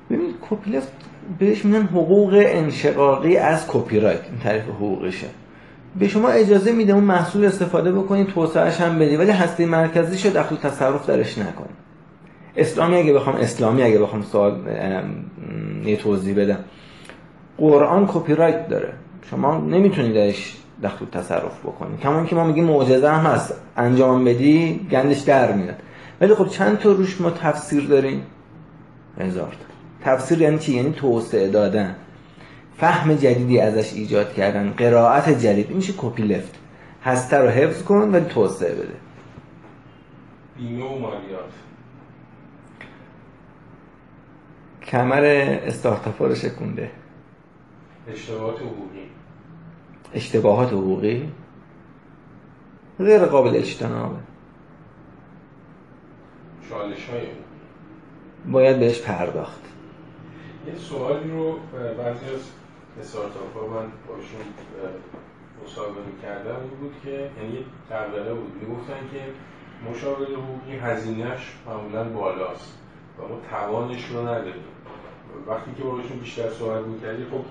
ببینید 0.09 0.35
کپی 0.49 0.79
بهش 1.39 1.65
میگن 1.65 1.81
حقوق 1.81 2.43
انشقاقی 2.45 3.37
از 3.37 3.67
کپی 3.67 3.99
رایت 3.99 4.23
این 4.23 4.39
تعریف 4.43 4.63
حقوقشه. 4.63 5.27
به 5.99 6.07
شما 6.07 6.29
اجازه 6.29 6.71
میده 6.71 6.93
اون 6.93 7.03
محصول 7.03 7.45
استفاده 7.45 7.91
بکنید 7.91 8.27
توسعهش 8.27 8.81
هم 8.81 8.99
بدی 8.99 9.15
ولی 9.15 9.31
هسته 9.31 9.65
مرکزی 9.65 10.17
شو 10.17 10.29
دخل 10.29 10.55
تصرف 10.55 11.07
درش 11.07 11.37
نکنید 11.37 11.89
اسلامی 12.55 12.95
اگه 12.95 13.13
بخوام 13.13 13.35
اسلامی 13.35 13.83
اگه 13.83 13.99
بخوام 13.99 14.21
سوال 14.21 14.59
یه 15.85 15.95
توضیح 15.95 16.35
بدم. 16.35 16.59
قرآن 17.57 18.07
کپی 18.07 18.35
رایت 18.35 18.67
داره. 18.67 18.93
شما 19.29 19.57
نمی‌تونید 19.57 20.13
درش 20.13 20.57
دخل 20.83 21.05
تصرف 21.05 21.59
بکنید 21.59 21.99
کما 21.99 22.25
که 22.25 22.35
ما 22.35 22.43
میگیم 22.43 22.63
معجزه 22.63 23.09
هم 23.09 23.31
هست. 23.31 23.53
انجام 23.77 24.25
بدی 24.25 24.87
گندش 24.91 25.19
در 25.19 25.51
میاد. 25.51 25.75
ولی 26.21 26.33
خب 26.33 26.47
چند 26.47 26.79
تا 26.79 26.91
روش 26.91 27.21
ما 27.21 27.29
تفسیر 27.29 27.83
داریم؟ 27.87 28.23
هزار 29.19 29.47
تا. 29.47 29.68
تفسیر 30.01 30.41
یعنی 30.41 30.59
چی؟ 30.59 30.73
یعنی 30.75 30.91
توسعه 30.91 31.47
دادن. 31.47 31.95
فهم 32.77 33.15
جدیدی 33.15 33.59
ازش 33.59 33.93
ایجاد 33.93 34.33
کردن. 34.33 34.69
قرائت 34.69 35.29
جدید. 35.29 35.67
این 35.67 35.75
میشه 35.75 35.93
کپی 35.97 36.23
لفت 36.23 36.55
هسته 37.03 37.37
رو 37.37 37.49
حفظ 37.49 37.83
کن 37.83 38.09
ولی 38.11 38.25
توسعه 38.25 38.75
بده. 38.75 38.93
بیمه 40.57 40.85
و 40.85 40.99
مالیات. 40.99 41.51
کمر 44.83 45.23
استارتاپ 45.63 46.21
رو 46.21 46.35
شکونده. 46.35 46.91
اشتباهات 48.07 48.55
حقوقی. 48.55 49.09
اشتباهات 50.13 50.69
حقوقی؟ 50.69 51.31
غیر 52.99 53.25
قابل 53.25 53.55
اجتنابه 53.55 54.19
چالش 56.69 57.09
های 57.09 57.21
باید 58.51 58.79
بهش 58.79 59.01
پرداخت. 59.01 59.61
یه 60.69 60.75
سوالی 60.79 61.31
رو 61.31 61.59
بعضی 61.97 62.25
از 62.25 62.41
استارتاپ 62.99 63.57
ها 63.57 63.67
من 63.67 63.91
باشون 64.07 64.41
مصاحبه 65.63 66.01
می‌کردم 66.13 66.55
این 66.55 66.79
بود 66.79 66.95
که 67.03 67.09
یعنی 67.09 67.65
دغدغه 67.91 68.33
بود. 68.33 68.53
می‌گفتن 68.61 68.99
که 69.11 69.21
مشاور 69.91 70.27
حقوقی 70.27 70.77
هزینهش 70.77 71.53
معمولا 71.65 72.03
بالاست 72.03 72.77
و 73.17 73.21
ما 73.21 73.39
توانش 73.49 74.05
رو 74.05 74.21
نداریم. 74.21 74.63
وقتی 75.47 75.71
که 75.77 75.83
باشون 75.83 76.19
بیشتر 76.19 76.49
صحبت 76.49 76.85
می‌کردی 76.85 77.23
خب 77.23 77.45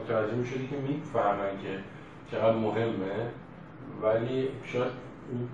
متوجه 0.00 0.34
می‌شدی 0.34 0.68
که 0.68 0.76
می‌فهمن 0.76 1.62
که 1.62 1.78
چقدر 2.30 2.56
مهمه 2.56 3.30
ولی 4.02 4.48
شاید 4.64 4.92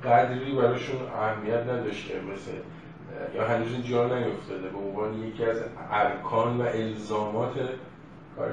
قدری 0.05 0.53
براشون 0.53 0.97
اهمیت 1.17 1.63
نداشته 1.63 2.21
مثل 2.21 2.53
یا 3.35 3.49
هنوز 3.49 3.87
جا 3.91 4.19
نیفتاده. 4.19 4.69
به 4.69 4.79
عنوان 4.79 5.23
یکی 5.23 5.45
از 5.45 5.57
ارکان 5.91 6.61
و 6.61 6.63
الزامات 6.63 7.55
کار 8.37 8.51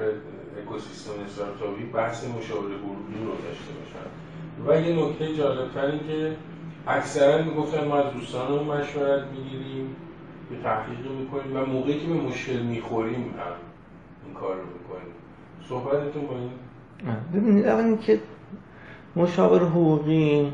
اکوسیستم 0.62 1.12
استارتاپی 1.26 1.84
بحث 1.84 2.24
مشاوره 2.24 2.74
حقوقی 2.76 3.24
رو 3.24 3.30
داشته 3.30 3.72
باشن. 3.78 4.06
و 4.66 4.88
یه 4.88 5.04
نکته 5.04 5.36
جالبتر 5.36 5.86
این 5.86 6.00
که 6.08 6.36
اکثرا 6.86 7.42
می‌گفتن 7.42 7.84
ما 7.84 7.96
از 7.96 8.12
دوستانمون 8.14 8.64
مشورت 8.64 9.22
می‌گیریم 9.26 9.96
یه 10.52 10.62
تحقیقی 10.62 11.08
می‌کنیم 11.08 11.56
و 11.56 11.64
موقعی 11.64 12.00
که 12.00 12.06
به 12.06 12.14
مشکل 12.14 12.58
می‌خوریم 12.62 13.14
هم 13.14 13.52
این 14.26 14.34
کار 14.34 14.56
رو 14.56 14.62
می‌کنیم. 14.62 15.14
صحبتتون 15.68 16.26
با 16.26 16.34
این؟ 16.38 16.50
ببینید 17.34 17.66
اول 17.66 17.84
اینکه 17.84 18.20
مشاور 19.16 19.62
حقوقی 19.62 20.52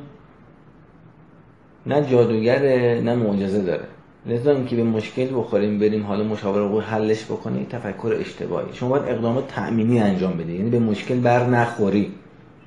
نه 1.87 2.05
جادوگره 2.05 3.01
نه 3.05 3.15
معجزه 3.15 3.63
داره. 3.63 3.85
لذا 4.27 4.53
اینکه 4.53 4.77
به 4.77 4.85
مشکل 4.85 5.27
بخوریم 5.35 5.79
بریم 5.79 6.07
حالا 6.07 6.25
مشاور 6.25 6.63
حقوقی 6.63 6.85
حلش 6.85 7.25
بکنی 7.25 7.67
تفکر 7.71 8.17
اشتباهی. 8.21 8.67
شما 8.73 8.89
باید 8.89 9.03
اقدامات 9.03 9.49
تأمینی 9.49 10.01
انجام 10.01 10.33
بدی 10.33 10.53
یعنی 10.53 10.71
به 10.71 10.79
مشکل 10.79 11.21
بر 11.21 11.47
نخوری. 11.47 12.13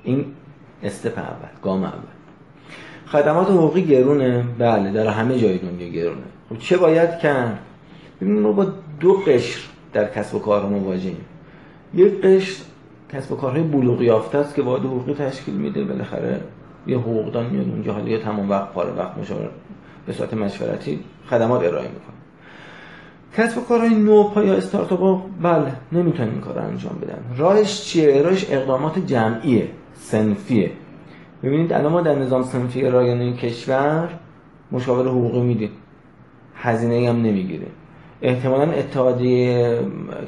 این 0.04 0.24
استپ 0.82 1.18
اول 1.18 1.48
گام 1.62 1.82
اول. 1.82 2.14
خدمات 3.06 3.48
حقوقی 3.50 3.82
گرونه؟ 3.82 4.44
بله 4.58 4.92
در 4.92 5.06
همه 5.06 5.38
جای 5.38 5.58
دنیا 5.58 5.88
گرونه. 5.88 6.24
خب 6.48 6.58
چه 6.58 6.76
باید 6.76 7.18
کرد؟ 7.18 7.58
ببینید 8.20 8.42
ما 8.42 8.52
با 8.52 8.66
دو 9.00 9.12
قشر 9.12 9.60
در 9.92 10.10
کسب 10.10 10.34
و 10.34 10.38
کار 10.38 10.66
مواجهیم. 10.66 11.24
یک 11.94 12.20
قشر 12.20 12.62
کسب 13.12 13.32
و 13.32 13.36
کارهای 13.36 13.62
بلوغ 13.62 14.02
یافته 14.02 14.38
است 14.38 14.54
که 14.54 14.62
واحد 14.62 14.84
حقوقی 14.84 15.14
تشکیل 15.14 15.54
میده 15.54 15.84
بالاخره 15.84 16.40
یه 16.86 16.98
حقوقدان 16.98 17.46
میاد 17.46 17.68
اونجا 17.68 17.92
حالا 17.92 18.08
یا 18.08 18.18
تمام 18.18 18.50
وقت 18.50 18.72
پاره 18.72 18.92
وقت 18.92 19.18
مشاور 19.18 19.50
به 20.06 20.12
صورت 20.12 20.34
مشورتی 20.34 21.00
خدمات 21.30 21.62
ارائه 21.64 21.88
می‌کنه. 21.88 22.14
کسب 23.36 23.58
و 23.58 23.60
کارهای 23.60 23.94
نوپا 23.94 24.42
یا 24.42 24.54
استارتاپ 24.54 25.00
ها 25.00 25.26
بله 25.42 25.72
نمی‌تونن 25.92 26.28
این 26.28 26.40
کار 26.40 26.58
انجام 26.58 26.98
بدن. 27.02 27.18
راهش 27.36 27.82
چیه؟ 27.84 28.22
راهش 28.22 28.46
اقدامات 28.50 28.98
جمعیه 28.98 29.68
سنفیه 29.94 30.70
ببینید 31.42 31.72
الان 31.72 31.92
ما 31.92 32.00
در 32.00 32.14
نظام 32.14 32.42
سنفی 32.42 32.82
رایانه 32.82 33.32
کشور 33.32 34.08
مشاور 34.72 35.08
حقوقی 35.08 35.40
میدیم. 35.40 35.70
هزینه 36.56 37.08
هم 37.08 37.16
نمی‌گیره. 37.16 37.66
احتمالا 38.22 38.72
اتحادیه 38.72 39.78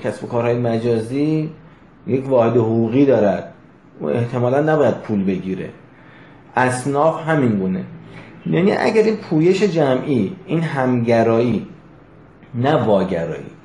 کسب 0.05 0.25
و 0.25 0.27
کارهای 0.27 0.59
مجازی 0.59 1.51
یک 2.07 2.29
واحد 2.29 2.57
حقوقی 2.57 3.07
دارد. 3.07 3.53
و 4.01 4.07
احتمالا 4.07 4.61
نباید 4.61 4.95
پول 4.95 5.25
بگیره. 5.25 5.71
اصناف 6.57 7.29
همین 7.29 7.59
گونه. 7.59 7.85
یعنی 8.51 8.73
اگر 8.73 9.03
این 9.03 9.17
پویش 9.17 9.63
جمعی 9.63 10.37
این 10.47 10.61
همگرایی 10.61 11.67
نه 12.55 12.85
واگرایی 12.85 13.57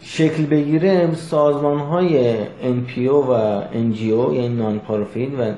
شکل 0.00 0.46
بگیره 0.46 1.14
سازمان 1.14 1.78
های 1.78 2.34
NPO 2.62 3.08
و 3.08 3.62
NGO 3.72 4.34
یعنی 4.34 4.48
نان 4.48 4.78
پروفیت 4.78 5.28
و 5.38 5.52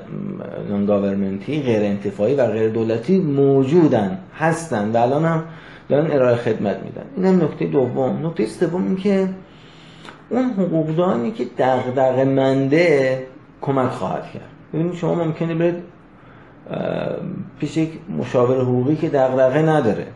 نان 0.69 0.85
گاورمنتی 0.85 1.61
غیر 1.61 1.81
انتفاعی 1.83 2.35
و 2.35 2.47
غیر 2.47 2.69
دولتی 2.69 3.19
موجودن 3.19 4.19
هستن 4.37 4.91
و 4.91 4.97
الان 4.97 5.25
هم 5.25 5.43
دارن 5.89 6.11
ارائه 6.11 6.35
خدمت 6.35 6.77
میدن. 6.83 7.05
این 7.15 7.25
هم 7.25 7.43
نکته 7.43 7.65
دوم. 7.65 8.25
نکته 8.25 8.45
سوم 8.45 8.83
این 8.83 8.95
که 8.95 9.29
اون 10.29 10.45
حقوقدانی 10.49 11.31
که 11.31 11.45
دغدغه 11.57 12.25
منده 12.25 13.19
کمک 13.61 13.89
خواهد 13.89 14.23
کرد. 14.33 14.49
ببینید 14.73 14.93
شما 14.93 15.15
ممکنه 15.15 15.55
برید 15.55 15.83
پیش 17.59 17.77
یک 17.77 17.89
مشاور 18.17 18.61
حقوقی 18.61 18.95
که 18.95 19.09
دغدغه 19.09 19.61
نداره. 19.61 20.07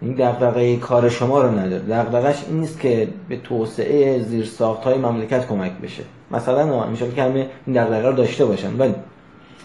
این 0.00 0.14
دغدغه 0.14 0.76
کار 0.76 1.08
شما 1.08 1.42
رو 1.42 1.58
نداره. 1.58 1.82
دغدغش 1.82 2.44
این 2.48 2.60
نیست 2.60 2.80
که 2.80 3.08
به 3.28 3.36
توسعه 3.36 4.18
زیر 4.18 4.48
های 4.84 4.98
مملکت 4.98 5.46
کمک 5.46 5.72
بشه. 5.72 6.02
مثلا 6.30 6.86
میشه 6.86 7.10
که 7.10 7.22
همه 7.22 7.46
این 7.66 7.76
دغدغه 7.76 8.08
رو 8.08 8.12
داشته 8.12 8.44
باشن. 8.44 8.78
ولی 8.78 8.94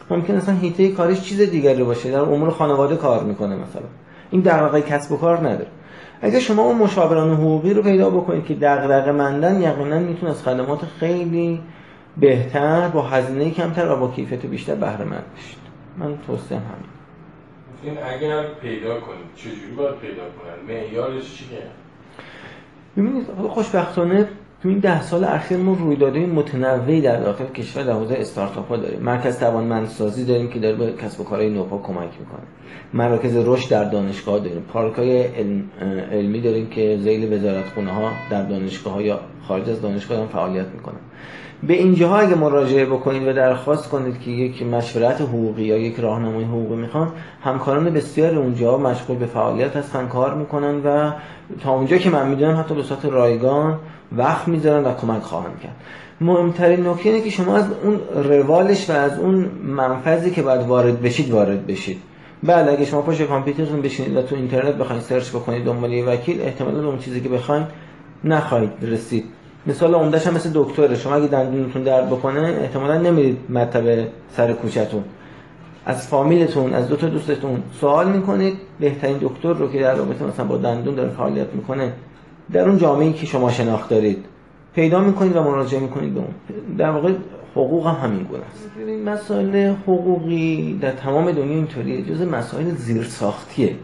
ممکن 0.10 0.36
اصلا 0.36 0.56
هیته 0.56 0.90
کارش 0.90 1.22
چیز 1.22 1.42
دیگری 1.42 1.84
باشه. 1.84 2.12
در 2.12 2.20
امور 2.20 2.50
خانواده 2.50 2.96
کار 2.96 3.24
می‌کنه 3.24 3.56
مثلا. 3.56 3.84
این 4.32 4.42
دغدغه 4.42 4.82
کسب 4.82 5.12
و 5.12 5.18
کار 5.18 5.38
نداره. 5.38 5.68
اگه 6.22 6.40
شما 6.40 6.64
اون 6.64 6.78
مشاوران 6.78 7.34
حقوقی 7.34 7.74
رو 7.74 7.84
پیدا 7.84 8.10
بکنید 8.10 8.46
که 8.46 8.54
دغدغه 8.54 9.12
مندن 9.12 9.62
یقینا 9.62 10.00
می‌تونه 10.00 10.32
از 10.32 10.44
خدمات 10.44 10.80
خیلی 11.00 11.62
بهتر 12.18 12.88
با 12.88 13.02
هزینه 13.02 13.52
کمتر 13.52 13.92
و 13.92 13.96
با 13.96 14.08
کیفیت 14.08 14.46
بیشتر 14.46 14.76
بهره 14.76 15.06
مند 15.06 15.24
بشید 15.38 15.58
من 15.98 16.18
توصیه 16.28 16.58
همین 16.58 16.94
این 17.84 17.98
اگر 18.04 18.44
پیدا 18.44 19.00
کنید 19.00 19.36
چجوری 19.36 19.72
باید 19.78 19.96
پیدا 19.96 20.24
کنن 20.24 20.76
معیارش 20.76 21.36
چیه؟ 21.36 21.64
ببینید 22.98 23.28
خوشبختانه 23.50 24.30
تو 24.64 24.70
این 24.70 24.80
ده 24.80 25.02
سال 25.02 25.24
اخیر 25.24 25.58
ما 25.58 25.74
رویدادهای 25.74 26.26
متنوعی 26.26 27.02
در 27.02 27.20
داخل 27.20 27.46
کشور 27.46 27.84
در 27.84 27.94
حوزه 27.94 28.16
استارتاپ 28.16 28.68
ها 28.70 28.78
داریم. 28.78 29.00
مرکز 29.00 29.40
توانمندسازی 29.40 30.26
داریم 30.26 30.50
که 30.50 30.60
داره 30.60 30.76
به 30.76 30.94
کسب 30.94 31.22
و 31.22 31.24
کارهای 31.24 31.50
نوپا 31.50 31.78
کمک 31.78 32.10
می‌کنه. 32.20 32.44
مراکز 32.94 33.38
رشد 33.38 33.70
در 33.70 33.84
دانشگاه 33.84 34.40
داریم. 34.40 34.66
پارک 34.74 34.94
های 34.94 35.24
علمی 36.12 36.42
داریم 36.42 36.70
که 36.70 36.98
زیل 37.02 37.34
وزارت 37.34 37.66
خونه 37.76 37.92
ها 37.92 38.12
در 38.30 38.44
دانشگاه 38.44 38.94
ها 38.94 39.02
یا 39.02 39.20
خارج 39.48 39.70
از 39.70 39.82
دانشگاه 39.82 40.20
هم 40.20 40.28
فعالیت 40.28 40.68
می‌کنن. 40.68 41.00
به 41.68 41.74
اینجاها 41.74 42.18
اگه 42.18 42.36
مراجعه 42.36 42.86
بکنید 42.86 43.28
و 43.28 43.34
درخواست 43.34 43.90
کنید 43.90 44.20
که 44.20 44.32
یک 44.32 44.64
مشورت 44.64 45.22
حقوقی 45.22 45.64
یا 45.64 45.78
یک 45.78 46.00
راهنمای 46.00 46.44
حقوقی 46.44 46.76
می‌خوان 46.76 47.12
همکاران 47.42 47.90
بسیار 47.90 48.36
اونجا 48.36 48.78
مشغول 48.78 49.18
به 49.18 49.26
فعالیت 49.26 49.76
هستن 49.76 50.08
کار 50.08 50.34
می‌کنن 50.34 50.82
و 50.86 51.12
تا 51.64 51.72
اونجا 51.72 51.98
که 51.98 52.10
من 52.10 52.30
می‌دونم 52.30 52.60
حتی 52.60 52.76
به 52.76 52.84
صورت 52.84 53.06
رایگان 53.06 53.80
وقت 54.18 54.48
می‌ذارن 54.48 54.84
و 54.84 54.94
کمک 54.94 55.22
خواهند 55.22 55.60
کرد. 55.64 55.76
مهمترین 56.22 56.88
نکته 56.88 57.10
اینه 57.10 57.22
که 57.22 57.30
شما 57.30 57.56
از 57.58 57.66
اون 57.84 58.00
روالش 58.24 58.90
و 58.90 58.94
از 58.94 59.20
اون 59.20 59.36
منفذی 59.64 60.32
که 60.32 60.42
باید 60.42 60.62
وارد 60.62 61.02
بشید 61.02 61.32
وارد 61.32 61.68
بشید. 61.68 61.98
بله 62.44 62.72
اگه 62.72 62.86
شما 62.86 63.02
پشت 63.02 63.22
کامپیوترتون 63.22 63.82
بشینید 63.82 64.18
و 64.18 64.22
تو 64.22 64.36
اینترنت 64.36 64.76
بخواید 64.76 65.02
سرچ 65.02 65.30
بکنید 65.30 65.66
دنبال 65.66 65.94
یه 65.94 66.06
وکیل 66.06 66.42
احتمالا 66.42 66.88
اون 66.88 67.00
چیزی 67.00 67.22
که 67.22 67.30
بخواید 67.30 67.66
نخواهید 68.24 68.72
رسید. 68.82 69.26
مثال 69.68 69.96
عمدهش 69.96 70.28
هم 70.28 70.34
مثل 70.34 70.50
دکتره. 70.54 70.96
شما 70.96 71.16
اگه 71.16 71.28
دندونتون 71.28 71.84
درد 71.84 72.10
بکنه 72.10 72.58
احتمالا 72.62 72.98
نمیرید 72.98 73.38
مطب 73.50 74.08
سر 74.38 74.54
کوچتون 74.54 75.04
از 75.86 76.08
فامیلتون 76.08 76.74
از 76.74 76.88
دو 76.88 76.96
تا 76.96 77.08
دوستتون 77.08 77.64
سوال 77.82 78.12
می‌کنید. 78.12 78.58
بهترین 78.80 79.18
دکتر 79.22 79.54
رو 79.54 79.72
که 79.72 79.80
در 79.80 79.96
رابطه 79.96 80.26
مثلا 80.26 80.46
با 80.46 80.58
دندون 80.58 80.96
داره 80.96 81.10
فعالیت 81.10 81.48
می‌کنه 81.54 81.94
در 82.52 82.70
اون 82.70 82.78
جامعه 82.78 83.14
که 83.14 83.26
شما 83.26 83.52
شناخت 83.52 83.90
دارید 83.90 84.26
پیدا 84.76 85.00
می‌کنید 85.00 85.36
و 85.36 85.44
مراجعه 85.44 85.80
می‌کنید 85.80 86.14
به 86.14 86.20
اون. 86.20 86.34
در 86.78 86.90
واقع 86.90 87.14
حقوق 87.56 87.88
هم 87.88 87.96
همین 87.96 88.24
گونه 88.24 88.44
است. 88.44 88.70
مسائل 89.06 89.74
حقوقی 89.84 90.80
در 90.82 90.92
تمام 90.92 91.32
دنیا 91.32 91.56
اینطوریه 91.56 92.02
جز 92.02 92.22
مسائل 92.22 92.70
زیرساختیه. 92.76 93.76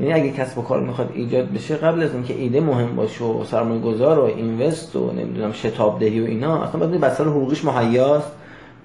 یعنی 0.00 0.12
اگه 0.12 0.30
کسب 0.30 0.58
و 0.58 0.62
کار 0.62 0.80
می‌خواد 0.80 1.10
ایجاد 1.14 1.52
بشه 1.52 1.76
قبل 1.76 2.02
از 2.02 2.14
اینکه 2.14 2.34
ایده 2.34 2.60
مهم 2.60 2.96
باشه 2.96 3.24
و 3.24 3.44
سرمایه 3.44 3.80
گذار 3.80 4.18
و 4.18 4.22
اینوست 4.22 4.96
و 4.96 5.12
نمی‌دونم 5.12 5.52
شتاب 5.52 6.00
دهی 6.00 6.20
و 6.20 6.24
اینا 6.24 6.62
اصلا 6.62 6.86
باید 6.86 7.00
بسار 7.00 7.28
حقوقیش 7.28 7.64
مهیاست. 7.64 8.32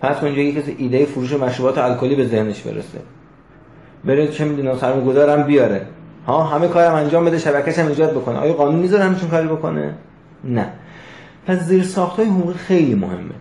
پس 0.02 0.24
اونجا 0.24 0.42
یکی 0.42 0.62
کسی 0.62 0.76
ایده 0.78 1.06
فروش 1.06 1.34
مشروبات 1.34 1.78
الکلی 1.78 2.16
به 2.16 2.26
ذهنش 2.26 2.62
برسه. 2.62 3.00
بره 4.06 4.28
چه 4.28 4.46
می‌دونم 4.46 4.78
سرمایه 4.78 5.06
گذارم 5.06 5.44
بیاره. 5.44 5.82
ها 6.28 6.44
همه 6.44 6.68
کارم 6.68 6.94
انجام 6.94 7.26
بده 7.26 7.38
شبکهش 7.38 7.80
هم 7.80 7.88
ایجاد 7.88 8.12
بکنه. 8.12 8.38
آیا 8.38 8.54
قانون 8.54 8.76
می‌ذاره 8.76 9.04
همچین 9.04 9.30
کاری 9.30 9.48
بکنه؟ 9.48 9.94
نه. 10.44 10.70
پس 11.48 11.60
زیر 11.60 11.84
ساختای 11.84 12.26
حقوقی 12.26 12.54
خیلی 12.54 12.96
مهمه. 12.96 13.36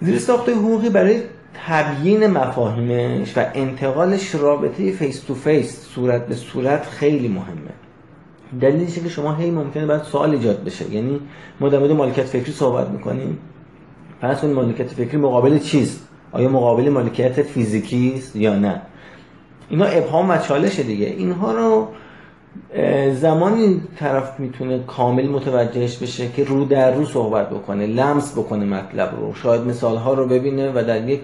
زیر 0.00 0.18
ساختای 0.18 0.54
حقوقی 0.54 0.90
برای 0.90 1.22
تبیین 1.66 2.26
مفاهیمش 2.26 3.38
و 3.38 3.44
انتقالش 3.54 4.34
رابطه 4.34 4.92
face 4.92 5.20
to 5.20 5.34
face 5.34 5.86
صورت 5.94 6.26
به 6.26 6.34
صورت 6.34 6.86
خیلی 6.86 7.28
مهمه. 7.28 7.70
دلیلش 8.60 8.98
که 8.98 9.08
شما 9.08 9.34
هی 9.34 9.50
ممکنه 9.50 9.86
بعد 9.86 10.02
سوال 10.02 10.30
ایجاد 10.30 10.64
بشه. 10.64 10.90
یعنی 10.90 11.20
ما 11.60 11.68
در 11.68 11.78
مورد 11.78 11.92
مالکیت 11.92 12.24
فکری 12.24 12.52
صحبت 12.52 12.88
می‌کنیم. 12.88 13.38
پس 14.20 14.44
اون 14.44 14.52
مالکیت 14.52 14.86
فکری 14.86 15.16
مقابل 15.16 15.58
چیست؟ 15.58 16.08
آیا 16.32 16.48
مقابل 16.48 16.88
مالکیت 16.88 17.42
فیزیکی 17.42 18.14
است 18.16 18.36
یا 18.36 18.56
نه؟ 18.56 18.82
اینا 19.70 19.84
ابهام 19.84 20.30
و 20.30 20.38
چالش 20.38 20.80
دیگه. 20.80 21.06
اینها 21.06 21.52
رو 21.52 21.88
زمانی 23.14 23.82
طرف 23.98 24.40
می‌تونه 24.40 24.78
کامل 24.78 25.28
متوجهش 25.28 25.96
بشه 25.96 26.28
که 26.28 26.44
رو 26.44 26.64
در 26.64 26.94
رو 26.94 27.04
صحبت 27.04 27.50
بکنه 27.50 27.86
لمس 27.86 28.32
بکنه 28.38 28.64
مطلب 28.64 29.10
رو. 29.20 29.34
شاید 29.34 29.60
مثال 29.60 29.96
ها 29.96 30.14
رو 30.14 30.26
ببینه 30.26 30.72
و 30.74 30.84
در 30.84 31.08
یک 31.08 31.20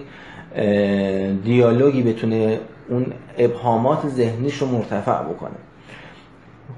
دیالوگی 1.43 2.03
بتونه 2.03 2.59
اون 2.89 3.05
ابهامات 3.37 4.07
ذهنیش 4.07 4.57
رو 4.57 4.67
مرتفع 4.67 5.23
بکنه. 5.23 5.55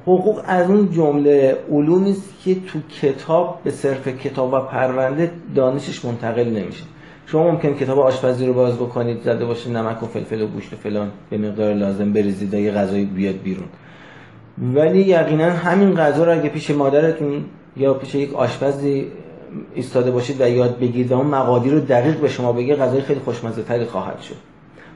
حقوق 0.04 0.41
از 0.45 0.69
اون 0.69 0.91
جمله 0.91 1.58
علومی 1.71 2.12
است 2.12 2.34
که 2.43 2.56
تو 2.56 2.80
کتاب 3.01 3.60
به 3.63 3.71
صرف 3.71 4.08
کتاب 4.08 4.54
و 4.54 4.60
پرونده 4.60 5.32
دانشش 5.56 6.06
منتقل 6.06 6.43
نمیشه. 6.43 6.84
شما 7.25 7.51
ممکن 7.51 7.73
کتاب 7.73 7.99
آشپزی 7.99 8.45
رو 8.45 8.53
باز 8.53 8.75
بکنید 8.75 9.21
زده 9.21 9.45
باشه 9.45 9.69
نمک 9.69 10.03
و 10.03 10.05
فلفل 10.05 10.41
و 10.41 10.47
گوشت 10.47 10.73
و 10.73 10.75
فلان 10.75 11.11
به 11.29 11.38
مقدار 11.38 11.73
لازم 11.73 12.13
بریزید 12.13 12.53
یه 12.53 12.71
غذایی 12.71 13.05
بیاد 13.05 13.35
بیرون. 13.43 13.67
ولی 14.73 15.01
یقینا 15.01 15.49
همین 15.49 15.95
غذا 15.95 16.23
رو 16.23 16.31
اگه 16.31 16.49
پیش 16.49 16.69
مادرتون 16.71 17.45
یا 17.77 17.93
پیش 17.93 18.15
یک 18.15 18.33
آشپزی 18.33 19.07
ایستاده 19.73 20.11
باشید 20.11 20.41
و 20.41 20.49
یاد 20.49 20.79
بگیرید 20.79 21.11
و 21.11 21.15
اون 21.15 21.27
مقادیر 21.27 21.73
رو 21.73 21.79
دقیق 21.79 22.17
به 22.17 22.27
شما 22.27 22.51
بگه 22.51 22.75
غذای 22.75 23.01
خیلی 23.01 23.19
خوشمزه 23.19 23.61
تری 23.61 23.85
خواهد 23.85 24.21
شد. 24.21 24.35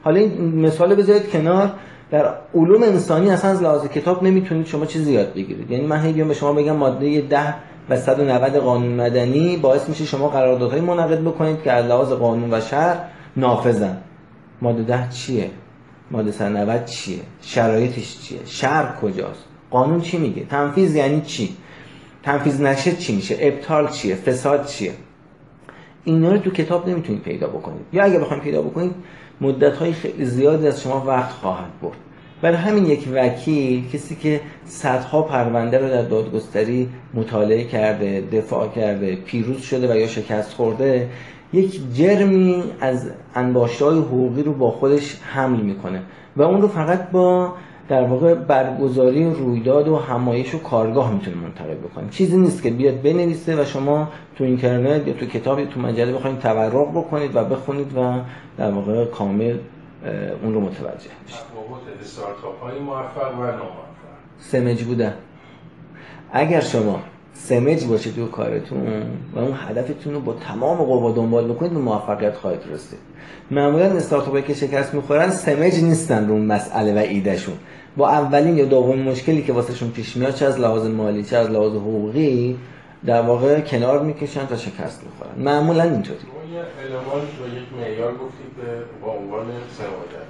حالا 0.02 0.20
این 0.20 0.66
مثال 0.66 0.94
بذارید 0.94 1.30
کنار. 1.30 1.72
در 2.10 2.34
علوم 2.54 2.82
انسانی 2.82 3.30
اصلا 3.30 3.50
از 3.50 3.62
لحاظ 3.62 3.86
کتاب 3.86 4.22
نمی‌تونید 4.22 4.66
شما 4.66 4.86
چیزی 4.86 5.12
یاد 5.12 5.34
بگیرید. 5.34 5.70
یعنی 5.70 5.86
من 5.86 6.00
هی 6.00 6.24
به 6.24 6.34
شما 6.34 6.52
بگم 6.52 6.76
ماده 6.76 7.20
10 7.20 7.54
و 7.90 7.96
190 7.96 8.56
قانون 8.56 8.92
مدنی 8.92 9.56
باعث 9.56 9.88
میشه 9.88 10.04
شما 10.04 10.28
قراردادهای 10.28 10.80
منعقد 10.80 11.20
بکنید 11.20 11.62
که 11.62 11.72
از 11.72 11.86
لحاظ 11.86 12.12
قانون 12.12 12.54
و 12.54 12.60
شرع 12.60 13.04
نافذن. 13.36 13.96
ماده 14.62 14.82
10 14.82 15.08
چیه؟ 15.10 15.50
ماده 16.10 16.32
190 16.32 16.84
چیه؟ 16.84 17.20
شرایطش 17.42 18.18
چیه؟ 18.20 18.38
شرع 18.46 18.96
کجاست؟ 18.96 19.44
قانون 19.70 20.00
چی 20.00 20.18
میگه؟ 20.18 20.44
تنفیذ 20.44 20.94
یعنی 20.94 21.20
چی؟ 21.20 21.56
تنفیذ 22.22 22.60
نشه 22.60 22.96
چی 22.96 23.16
میشه؟ 23.16 23.36
ابطال 23.40 23.88
چیه؟ 23.88 24.14
فساد 24.14 24.66
چیه؟ 24.66 24.92
اینا 26.04 26.32
رو 26.32 26.38
تو 26.38 26.50
کتاب 26.50 26.88
نمی‌تونید 26.88 27.22
پیدا 27.22 27.46
بکنید. 27.46 27.86
یا 27.92 28.04
اگه 28.04 28.18
بخواید 28.18 28.42
پیدا 28.42 28.62
بکنید 28.62 28.94
مدت 29.40 29.76
های 29.76 29.92
خیلی 29.92 30.24
زیادی 30.24 30.66
از 30.66 30.82
شما 30.82 31.04
وقت 31.06 31.30
خواهد 31.30 31.80
برد. 31.82 31.96
برای 32.42 32.56
همین 32.56 32.86
یک 32.86 33.08
وکیل 33.14 33.88
کسی 33.88 34.16
که 34.16 34.40
صدها 34.64 35.22
پرونده 35.22 35.78
رو 35.78 35.88
در 35.88 36.02
دادگستری 36.02 36.88
مطالعه 37.14 37.64
کرده 37.64 38.20
دفاع 38.32 38.68
کرده 38.68 39.16
پیروز 39.16 39.62
شده 39.62 39.92
و 39.92 39.96
یا 39.96 40.06
شکست 40.06 40.54
خورده 40.54 41.08
یک 41.52 41.80
جرمی 41.94 42.64
از 42.80 43.10
انباشته 43.34 43.84
های 43.84 43.98
حقوقی 43.98 44.42
رو 44.42 44.52
با 44.52 44.70
خودش 44.70 45.16
حمل 45.22 45.60
می‌کنه 45.60 46.02
و 46.36 46.42
اون 46.42 46.62
رو 46.62 46.68
فقط 46.68 47.10
با 47.10 47.52
در 47.88 48.04
واقع 48.04 48.34
برگزاری 48.34 49.30
رویداد 49.30 49.88
و 49.88 49.96
همایش 49.96 50.54
و 50.54 50.58
کارگاه 50.58 51.12
می‌تونه 51.12 51.36
منتقل 51.36 51.74
بکنیم 51.74 52.08
چیزی 52.08 52.36
نیست 52.36 52.62
که 52.62 52.70
بیاد 52.70 53.02
بنویسه 53.02 53.62
و 53.62 53.64
شما 53.64 54.08
تو 54.36 54.44
اینترنت 54.44 55.06
یا 55.08 55.14
تو 55.14 55.26
کتاب 55.26 55.58
یا 55.58 55.66
تو 55.66 55.80
مجله 55.80 56.12
بخواید 56.12 56.38
تورق 56.38 56.90
بکنید 56.90 57.36
و 57.36 57.44
بخونید 57.44 57.98
و 57.98 58.12
در 58.58 58.70
واقع 58.70 59.04
کامل 59.04 59.56
اون 60.42 60.54
رو 60.54 60.60
متوجه 60.60 61.10
بشید 61.26 61.40
استارتاپ 62.00 62.62
های 62.62 62.78
موفق 62.78 63.34
و 63.34 63.42
ناموفق. 63.42 63.90
سمج 64.38 64.82
بودن 64.82 65.14
اگر 66.32 66.60
شما 66.60 67.00
سمج 67.34 67.84
باشه 67.84 68.10
تو 68.10 68.26
کارتون 68.26 69.02
و 69.34 69.38
اون 69.38 69.54
هدفتون 69.68 70.14
رو 70.14 70.20
با 70.20 70.32
تمام 70.32 70.78
قوا 70.78 71.12
دنبال 71.12 71.52
بکنید 71.52 71.72
به 71.72 71.78
موفقیت 71.78 72.36
خواهید 72.36 72.60
رسید. 72.72 72.98
معمولا 73.50 73.84
استارتاپی 73.84 74.42
که 74.42 74.54
شکست 74.54 74.94
می‌خورن 74.94 75.30
سمج 75.30 75.82
نیستن 75.82 76.28
رو 76.28 76.32
اون 76.32 76.46
مسئله 76.46 76.94
و 76.94 76.98
ایدهشون. 76.98 77.54
با 77.96 78.08
اولین 78.08 78.56
یا 78.56 78.64
دومین 78.64 79.02
مشکلی 79.02 79.42
که 79.42 79.52
واسهشون 79.52 79.90
پیش 79.90 80.16
میاد 80.16 80.34
چه 80.34 80.46
از 80.46 80.60
لحاظ 80.60 80.86
مالی 80.86 81.24
چه 81.24 81.36
از 81.36 81.50
لحاظ 81.50 81.72
حقوقی 81.72 82.58
در 83.06 83.22
واقع 83.22 83.60
کنار 83.60 84.02
می‌کشن 84.02 84.46
تا 84.46 84.56
شکست 84.56 85.04
می‌خورن 85.04 85.44
معمولا 85.44 85.82
اینطوری. 85.82 86.18
یه 86.52 86.64
المان 86.80 87.20
و 87.20 87.56
یک 87.56 87.72
معیار 87.72 88.14
گفتید 88.14 88.56
با 89.02 89.12
عنوان 89.12 89.46
سماجت 89.70 90.26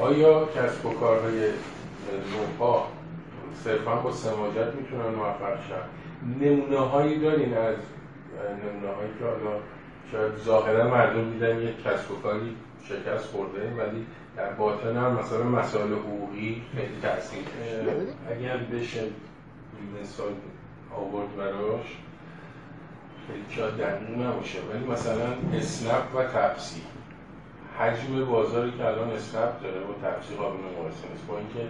آیا 0.00 0.46
کسب 0.46 0.86
و 0.86 0.90
کارهای 0.90 1.50
نوپا 2.32 2.86
صرفا 3.64 3.96
با 3.96 4.12
سماجت 4.12 4.74
می‌تونن 4.74 5.14
موفق 5.14 5.58
شن؟ 5.68 6.46
نمونه 6.46 6.78
هایی 6.78 7.18
دارین 7.18 7.56
از 7.56 7.76
نمونه 8.64 8.94
هایی 8.94 9.10
که 9.18 9.24
حالا 9.24 9.60
شاید 10.12 10.36
ظاهرا 10.44 10.88
مردم 10.88 11.30
دیدن 11.30 11.58
یک 11.62 11.82
کسب 11.82 12.10
و 12.10 12.14
کاری 12.14 12.56
شکست 12.84 13.24
خورده 13.24 13.74
ولی 13.78 14.06
در 14.36 14.52
باطن 14.52 14.96
هم 14.96 15.18
مثلا 15.18 15.42
مسائل 15.42 15.92
حقوقی 15.92 16.62
خیلی 16.74 17.00
تاثیر 17.02 17.44
اگر 18.30 18.56
بشه 18.56 19.02
مثال 20.02 20.32
آورد 20.96 21.36
براش 21.36 21.96
شاید 23.50 23.74
دقیق 23.76 24.10
نباشه. 24.26 24.58
ولی 24.70 24.84
مثلا 24.92 25.58
اسنپ 25.58 26.16
و 26.16 26.22
تپسی. 26.22 26.82
حجم 27.78 28.24
بازاری 28.24 28.70
که 28.78 28.84
الان 28.84 29.10
اسنپ 29.10 29.62
داره 29.62 29.80
با 29.80 29.94
تپسی 30.08 30.34
قابل 30.34 30.56
مقایسه 30.56 31.06
نیست. 31.12 31.26
با 31.28 31.34
اینکه 31.38 31.62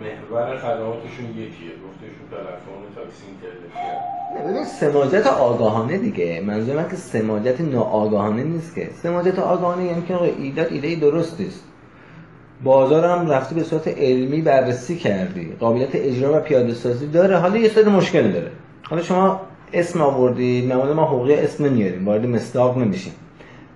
محور 0.00 0.58
خدماتشون 0.58 1.26
یکیه. 1.30 1.72
گفتشون 1.86 2.24
تلفن 2.30 2.94
تاکسی 2.94 3.24
اینترنتی 3.26 4.50
ببین 4.50 4.64
سماجت 4.64 5.26
آگاهانه 5.26 5.98
دیگه. 5.98 6.42
منظور 6.46 6.76
من 6.76 6.88
که 6.88 6.96
سماجت 6.96 7.60
ناآگاهانه 7.60 8.42
نیست 8.44 8.74
که. 8.74 8.90
سماجت 9.02 9.38
آگاهانه 9.38 9.84
یعنی 9.84 10.02
که 10.02 10.14
ایده 10.22 10.66
ایده 10.70 10.94
درست 10.94 11.40
است 11.40 11.64
بازار 12.64 13.04
هم 13.04 13.30
رفتی 13.30 13.54
به 13.54 13.62
صورت 13.62 13.88
علمی 13.88 14.42
بررسی 14.42 14.96
کردی. 14.96 15.52
قابلیت 15.60 15.94
اجرا 15.94 16.36
و 16.36 16.40
پیاده 16.40 16.74
سازی 16.74 17.06
داره. 17.06 17.36
حالا 17.36 17.56
یه 17.56 17.68
سری 17.68 17.90
مشکل 17.90 18.32
داره. 18.32 18.50
حالا 18.90 19.02
شما 19.02 19.40
اسم 19.72 20.02
آوردی؟ 20.02 20.66
معمولا 20.66 20.94
ما 20.94 21.04
حقوقی 21.04 21.34
اسم 21.34 21.64
نمیاریم 21.64 22.06
وارد 22.06 22.26
مصداق 22.26 22.78
نمیشیم. 22.78 23.12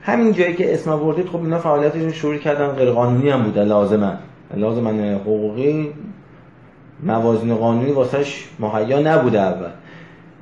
همین 0.03 0.33
جایی 0.33 0.55
که 0.55 0.75
اسم 0.75 0.91
آوردید 0.91 1.27
خب 1.27 1.37
اینا 1.37 1.59
فعالیتشون 1.59 2.13
شروع 2.13 2.37
کردن 2.37 2.69
غیر 2.69 2.91
قانونی 2.91 3.31
هم 3.31 3.43
بوده 3.43 3.65
لازمه. 3.65 4.19
لازم 4.57 4.89
حقوقی 5.15 5.93
موازین 7.03 7.55
قانونی 7.55 7.93
واسش 7.93 8.45
مهیا 8.59 9.01
نبوده 9.01 9.41
اول. 9.41 9.71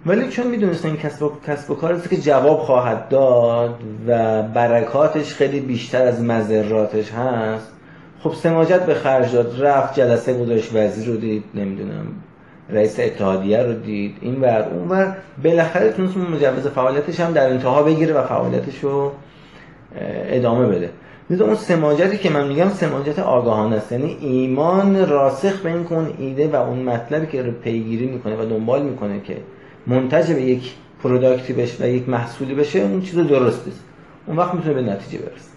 ولی 0.07 0.29
چون 0.29 0.47
می‌دونستن 0.47 0.97
کسب 0.97 1.23
و, 1.23 1.33
کسب 1.47 1.71
و 1.71 1.75
کار 1.75 2.01
که 2.01 2.17
جواب 2.17 2.59
خواهد 2.59 3.09
داد 3.09 3.81
و 4.07 4.43
برکاتش 4.43 5.35
خیلی 5.35 5.61
بیشتر 5.61 6.03
از 6.03 6.21
مذراتش 6.21 7.13
هست 7.13 7.69
خب 8.23 8.33
سماجت 8.35 8.87
به 8.87 8.95
خرج 8.95 9.33
داد 9.33 9.63
رفت 9.65 9.95
جلسه 9.95 10.41
گذاشت 10.41 10.71
وزیر 10.75 11.09
رو 11.09 11.17
دید 11.17 11.45
نمی‌دونم. 11.55 12.07
رئیس 12.73 13.01
اتحادیه 13.01 13.63
رو 13.63 13.73
دید. 13.73 14.17
این 14.21 14.41
ور 14.41 14.69
اون 14.71 14.89
ور. 14.89 15.17
بالاخره 15.45 15.93
تونست 15.93 16.17
مجوز 16.17 16.67
فعالیتش 16.67 17.21
هم 17.21 17.33
در 17.33 17.51
انتها 17.51 17.83
بگیره 17.83 18.15
و 18.15 18.23
فعالیتش 18.23 18.85
رو 18.85 19.13
ادامه 20.29 20.67
بده. 20.67 20.91
مثل 21.31 21.43
اون 21.43 21.55
سماجتی 21.55 22.19
که 22.19 22.31
من 22.31 22.49
میگم 22.49 22.69
سماجت 22.69 23.19
آگاهانه 23.19 23.77
است. 23.77 23.93
یعنی 23.93 24.17
ایمان 24.21 25.09
راسخ 25.09 25.61
به 25.61 25.69
این 25.69 25.85
کن 25.85 26.15
ایده 26.19 26.49
و 26.49 26.57
اون 26.57 26.79
مطلبی 26.83 27.27
که 27.27 27.43
رو 27.43 27.53
پیگیری 27.53 28.07
می‌کنه 28.07 28.37
و 28.37 28.45
دنبال 28.45 28.83
می‌کنه 28.83 29.21
که 29.21 29.37
منتج 29.87 30.33
به 30.33 30.43
یک 30.43 30.75
پروداکتی 31.03 31.53
بشه 31.53 31.85
و 31.85 31.89
یک 31.89 32.09
محصولی 32.09 32.55
بشه 32.55 32.79
اون 32.79 33.01
چیز 33.01 33.19
درست 33.19 33.69
است 33.69 33.85
اون 34.27 34.37
وقت 34.37 34.55
می‌تونه 34.55 34.75
به 34.75 34.83
نتیجه 34.83 35.19
برسه. 35.19 35.53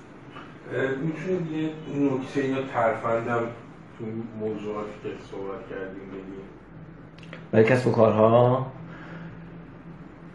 می‌تونید 1.03 1.51
یه 1.51 1.69
نکته 1.99 2.47
یا 2.47 2.57
ترفندم 2.73 3.43
تو 3.99 4.05
موضوعاتی 4.39 4.89
که 5.03 5.09
صحبت 5.31 5.61
کردیم 5.69 6.07
بگیم 6.11 6.45
برای 7.55 7.67
کسب 7.67 7.87
و 7.87 7.91
کارها. 7.91 8.65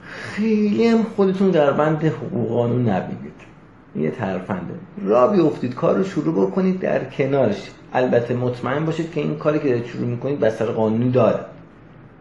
خیلی 0.03 0.87
هم 0.87 1.03
خودتون 1.03 1.51
در 1.51 1.71
بند 1.73 2.05
حقوق 2.05 2.49
قانون 2.49 2.89
نبینید 2.89 3.33
یه 3.97 4.11
ترفنده. 4.11 4.75
را 5.05 5.27
بیفتید 5.27 5.75
کار 5.75 5.97
رو 5.97 6.05
شروع 6.05 6.47
بکنید 6.47 6.81
در 6.81 7.05
کنارش. 7.05 7.71
البته 7.93 8.35
مطمئن 8.35 8.85
باشید 8.85 9.13
که 9.13 9.21
این 9.21 9.37
کاری 9.37 9.59
که 9.59 9.85
شروع 9.87 10.07
می‌کنید 10.07 10.41
بستر 10.41 10.65
قانونی 10.65 11.11
داره. 11.11 11.41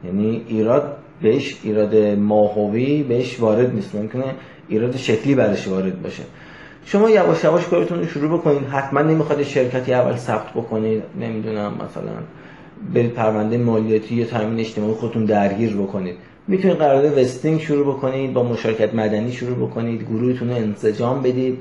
یعنی 0.06 0.46
ایراد 0.48 0.98
بهش 1.22 1.60
ایراد 1.64 1.96
ماهوی 2.18 3.04
بهش 3.04 3.40
وارد 3.40 3.76
نیست. 3.76 3.96
ممکنه 3.96 4.36
ایراد 4.68 4.98
شکلی 4.98 5.36
برش 5.36 5.68
وارد 5.68 6.02
باشه. 6.02 6.24
شما 6.86 7.10
یواش 7.10 7.44
یواش 7.44 7.68
کارتون 7.68 8.00
رو 8.00 8.06
شروع 8.06 8.40
بکنید. 8.40 8.68
حتما 8.68 9.02
نمی‌خواد 9.02 9.44
شرکتی 9.44 9.94
اول 9.94 10.16
ثبت 10.16 10.54
بکنید. 10.54 11.04
نمی‌دونم 11.22 11.74
مثلا 11.74 12.12
برید 12.94 13.13
پرونده 13.13 13.58
مالیاتی 13.58 14.15
یا 14.15 14.26
تامین 14.26 14.60
اجتماعی 14.60 14.94
خودتون 14.94 15.26
درگیر 15.26 15.76
بکنید. 15.76 16.15
می‌تونید 16.48 16.78
قرارداد 16.78 17.18
vesting 17.18 17.60
شروع 17.60 17.96
بکنید 17.96 18.34
با 18.34 18.44
مشارکت 18.44 18.96
مدنی 18.96 19.32
شروع 19.32 19.68
بکنید 19.68 20.02
گروهتون 20.02 20.50
رو 20.50 20.56
انسجام 20.56 21.22
بدید. 21.22 21.58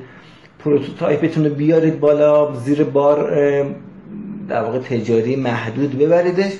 prototype 0.59 1.23
تون 1.23 1.45
رو 1.45 1.55
بیارید 1.55 2.01
بالا 2.01 2.55
زیر 2.55 2.85
بار 2.85 3.31
در 4.49 4.63
واقع 4.63 4.79
تجاری 4.79 5.37
محدود 5.37 5.99
ببریدش. 5.99 6.53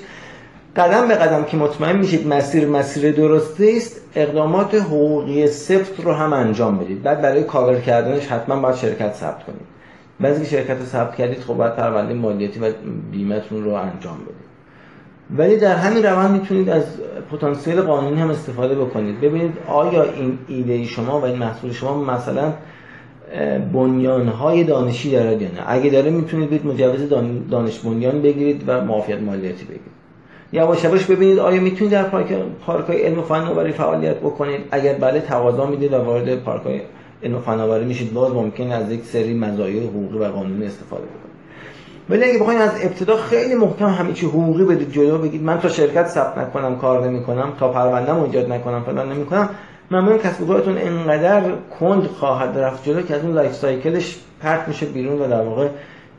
قدم 0.75 1.07
به 1.07 1.15
قدم 1.15 1.43
که 1.43 1.57
مطمئن 1.57 1.97
میشید 1.97 2.27
مسیر 2.27 2.67
مسیر 2.67 3.11
درسته 3.11 3.73
است 3.77 4.01
اقدامات 4.15 4.75
حقوقی 4.75 5.47
سفت 5.47 5.99
رو 5.99 6.13
هم 6.13 6.33
انجام 6.33 6.77
بدید. 6.77 7.03
بعد 7.03 7.21
برای 7.21 7.43
کاور 7.43 7.79
کردنش 7.79 8.27
حتما 8.27 8.61
باید 8.61 8.75
شرکت 8.75 9.13
ثبت 9.13 9.43
کنید. 9.43 9.79
بعضی 10.19 10.45
شرکت 10.45 10.77
رو 10.79 10.85
ثبت 10.85 11.15
کردید 11.15 11.39
خب 11.39 11.53
باید 11.53 11.75
پرونده 11.75 12.13
مالیاتی 12.13 12.59
و 12.59 12.71
بیمتون 13.11 13.63
رو 13.63 13.73
انجام 13.73 14.17
بدید. 14.17 14.48
ولی 15.37 15.57
در 15.57 15.75
همین 15.75 16.03
روند 16.03 16.31
می‌تونید 16.31 16.69
از 16.69 16.83
پتانسیل 17.31 17.81
قانونی 17.81 18.21
هم 18.21 18.29
استفاده 18.29 18.75
بکنید. 18.75 19.21
ببینید 19.21 19.53
آیا 19.67 20.03
این 20.03 20.37
ایده 20.47 20.83
شما 20.83 21.19
و 21.19 21.25
این 21.25 21.35
محصول 21.35 21.71
شما 21.71 22.03
مثلا 22.03 22.53
بنیانهای 23.73 24.63
دانشی 24.63 25.11
دارد 25.11 25.41
یا 25.41 25.47
نه؟ 25.47 25.63
اگه 25.67 25.89
داره 25.89 26.09
می‌تونید 26.09 26.49
بید 26.49 26.65
مجوز 26.65 27.09
دانش 27.51 27.79
بنیان 27.79 28.21
بگیرید 28.21 28.63
و 28.67 28.85
معافیت 28.85 29.19
مالیاتی 29.19 29.65
بگیرید. 29.65 29.99
یواش 30.53 30.83
یواش 30.83 31.05
ببینید 31.05 31.39
آیا 31.39 31.61
می‌تونید 31.61 31.93
در 31.93 32.03
پارک 32.03 32.33
پارکای 32.65 33.01
علم 33.01 33.19
و 33.19 33.21
فناوری 33.21 33.71
فعالیت 33.71 34.17
بکنید؟ 34.17 34.61
اگر 34.71 34.93
بله 34.93 35.19
تقاضا 35.19 35.65
می‌دید 35.65 35.93
و 35.93 35.97
وارد 35.97 36.35
پارکای 36.35 36.81
علم 37.23 37.35
و 37.35 37.39
فناوری 37.39 37.85
میشید 37.85 38.13
باز 38.13 38.33
ممکن 38.33 38.71
از 38.71 38.91
یک 38.91 39.03
سری 39.03 39.33
مزایای 39.33 39.79
حقوقی 39.79 40.17
و 40.17 40.23
قانونی 40.23 40.65
استفاده 40.65 41.03
بکنید. 41.03 41.28
ولی 42.09 42.23
اگه 42.23 42.39
بخواید 42.39 42.61
از 42.61 42.71
ابتدا 42.83 43.17
خیلی 43.17 43.55
محکم 43.55 43.85
همه 43.85 44.13
چی 44.13 44.25
حقوقی 44.25 44.63
بدید 44.63 44.91
جلو 44.91 45.17
بگید 45.17 45.43
من 45.43 45.59
تا 45.59 45.69
شرکت 45.69 46.07
ثبت 46.07 46.37
نکنم 46.37 46.77
کار 46.77 47.07
نمی‌کنم 47.07 47.53
تا 47.59 47.71
پروندهم 47.71 48.23
ایجاد 48.23 48.51
نکنم 48.51 48.83
فلان 48.83 49.11
نمی‌کنم 49.11 49.49
معمولا 49.91 50.17
کسب 50.17 50.41
و 50.41 50.47
کارتون 50.47 50.77
انقدر 50.77 51.51
کند 51.79 52.07
خواهد 52.07 52.57
رفت 52.57 52.83
جلو 52.83 53.01
که 53.01 53.15
از 53.15 53.23
اون 53.23 53.33
life 53.33 53.53
cycle 53.53 54.00
ش 54.00 54.19
پرت 54.41 54.67
میشه 54.67 54.85
بیرون 54.85 55.21
و 55.21 55.27
در 55.27 55.41
واقع 55.41 55.69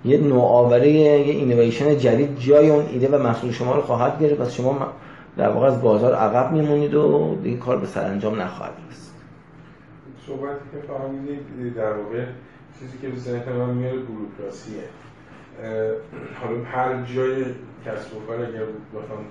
یه 0.05 0.19
نوآوری 0.19 0.91
یه 0.91 1.13
اینویشن 1.13 1.99
جدید 1.99 2.39
جای 2.39 2.71
اون 2.71 2.87
ایده 2.93 3.09
و 3.09 3.23
محصول 3.23 3.51
شما 3.51 3.75
رو 3.75 3.83
خواهد 3.83 4.21
گرفت. 4.21 4.41
پس 4.41 4.53
شما 4.53 4.93
در 5.37 5.49
واقع 5.49 5.67
از 5.67 5.83
بازار 5.83 6.15
عقب 6.15 6.53
میمونید 6.53 6.95
و 6.95 7.37
این 7.45 7.59
کار 7.59 7.77
به 7.77 7.87
سرانجام 7.87 8.41
نخواهد 8.41 8.73
رسید. 8.91 9.11
صحبتی 10.27 10.65
که 10.73 10.93
فهمیدید 10.93 11.75
در 11.77 11.93
واقع 11.93 12.25
چیزی 12.79 12.99
که 13.03 13.09
به 13.09 13.17
ذهن 13.17 13.53
من 13.53 13.75
میاد 13.75 13.95
بروکراسیه 13.95 14.83
حالا 16.35 16.65
هر 16.65 17.03
جای 17.15 17.45
کسب 17.87 18.17
و 18.17 18.21
کار 18.27 18.37
اگر 18.37 18.65
بخوام 18.95 19.25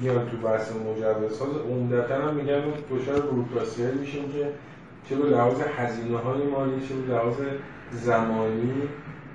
بیان 0.00 0.30
تو 0.30 0.36
بحث 0.36 0.72
مجوز 0.72 1.38
ساز 1.38 1.48
عمدتا 1.70 2.14
هم 2.14 2.34
میگن 2.34 2.62
دچار 2.90 3.20
بروکراسی 3.20 3.82
میشیم 3.82 4.32
که 4.32 4.48
چه 5.08 5.16
به 5.16 5.28
لحاظ 5.28 5.60
هزینه 5.76 6.18
های 6.18 6.42
مالی 6.42 6.86
چه 6.88 6.94
به 6.94 7.14
لحاظ 7.14 7.34
زمانی 7.92 8.72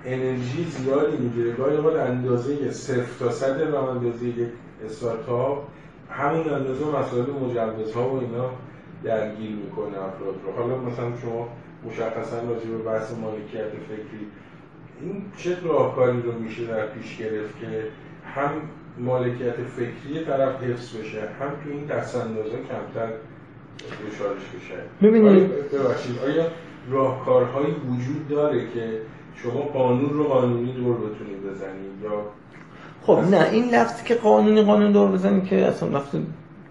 انرژی 0.05 0.63
زیادی 0.63 1.17
می‌گیره. 1.17 1.51
گاهی 1.51 1.77
اوقات 1.77 1.95
اندازه 1.95 2.71
صفر 2.71 3.25
تا 3.25 3.31
صد 3.31 3.73
و 3.73 3.75
اندازه 3.75 4.25
یک 4.25 4.47
استارتاپ 4.85 5.63
همون 6.09 6.49
اندازه 6.49 6.85
مسائل 6.85 7.25
مجوزها 7.29 8.09
و 8.09 8.19
اینا 8.19 8.49
درگیر 9.03 9.51
می‌کنه 9.51 9.97
افراد 9.97 10.35
رو. 10.45 10.51
حالا 10.51 10.77
مثلا 10.77 11.17
شما 11.21 11.49
مشخصا 11.85 12.37
راجع 12.37 12.69
به 12.69 12.77
بحث 12.77 13.11
مالکیت 13.11 13.69
فکری 13.69 14.27
این 15.01 15.21
چه 15.37 15.57
راهکاری 15.63 16.21
رو 16.21 16.31
میشه 16.39 16.65
در 16.65 16.85
پیش 16.87 17.17
گرفت 17.17 17.59
که 17.61 17.83
هم 18.35 18.51
مالکیت 18.97 19.55
فکری 19.55 20.25
طرف 20.25 20.63
حفظ 20.63 20.95
بشه 20.95 21.21
هم 21.21 21.49
تو 21.63 21.69
این 21.69 21.85
دستاندازا 21.85 22.49
کمتر 22.49 23.13
دچارش 23.77 24.41
بشه؟ 24.41 25.07
ببینید. 25.07 25.51
ببخشید 25.71 26.19
آیا 26.25 26.45
راهکارهایی 26.89 27.73
وجود 27.73 28.27
داره 28.29 28.59
که 28.73 29.01
شما 29.43 29.61
قانون 29.61 30.09
رو 30.09 30.23
قانونی 30.23 30.73
دور 30.73 30.97
بتونید 30.97 31.43
بزنید؟ 31.43 32.03
یا 32.03 32.21
خب 33.03 33.19
نه 33.31 33.49
این 33.51 33.69
لفظی 33.69 34.03
که 34.05 34.15
قانونی 34.15 34.61
قانون 34.61 34.91
دور 34.91 35.11
بزنید 35.11 35.45
که 35.45 35.65
اصلا 35.65 35.89
لفظ 35.89 36.15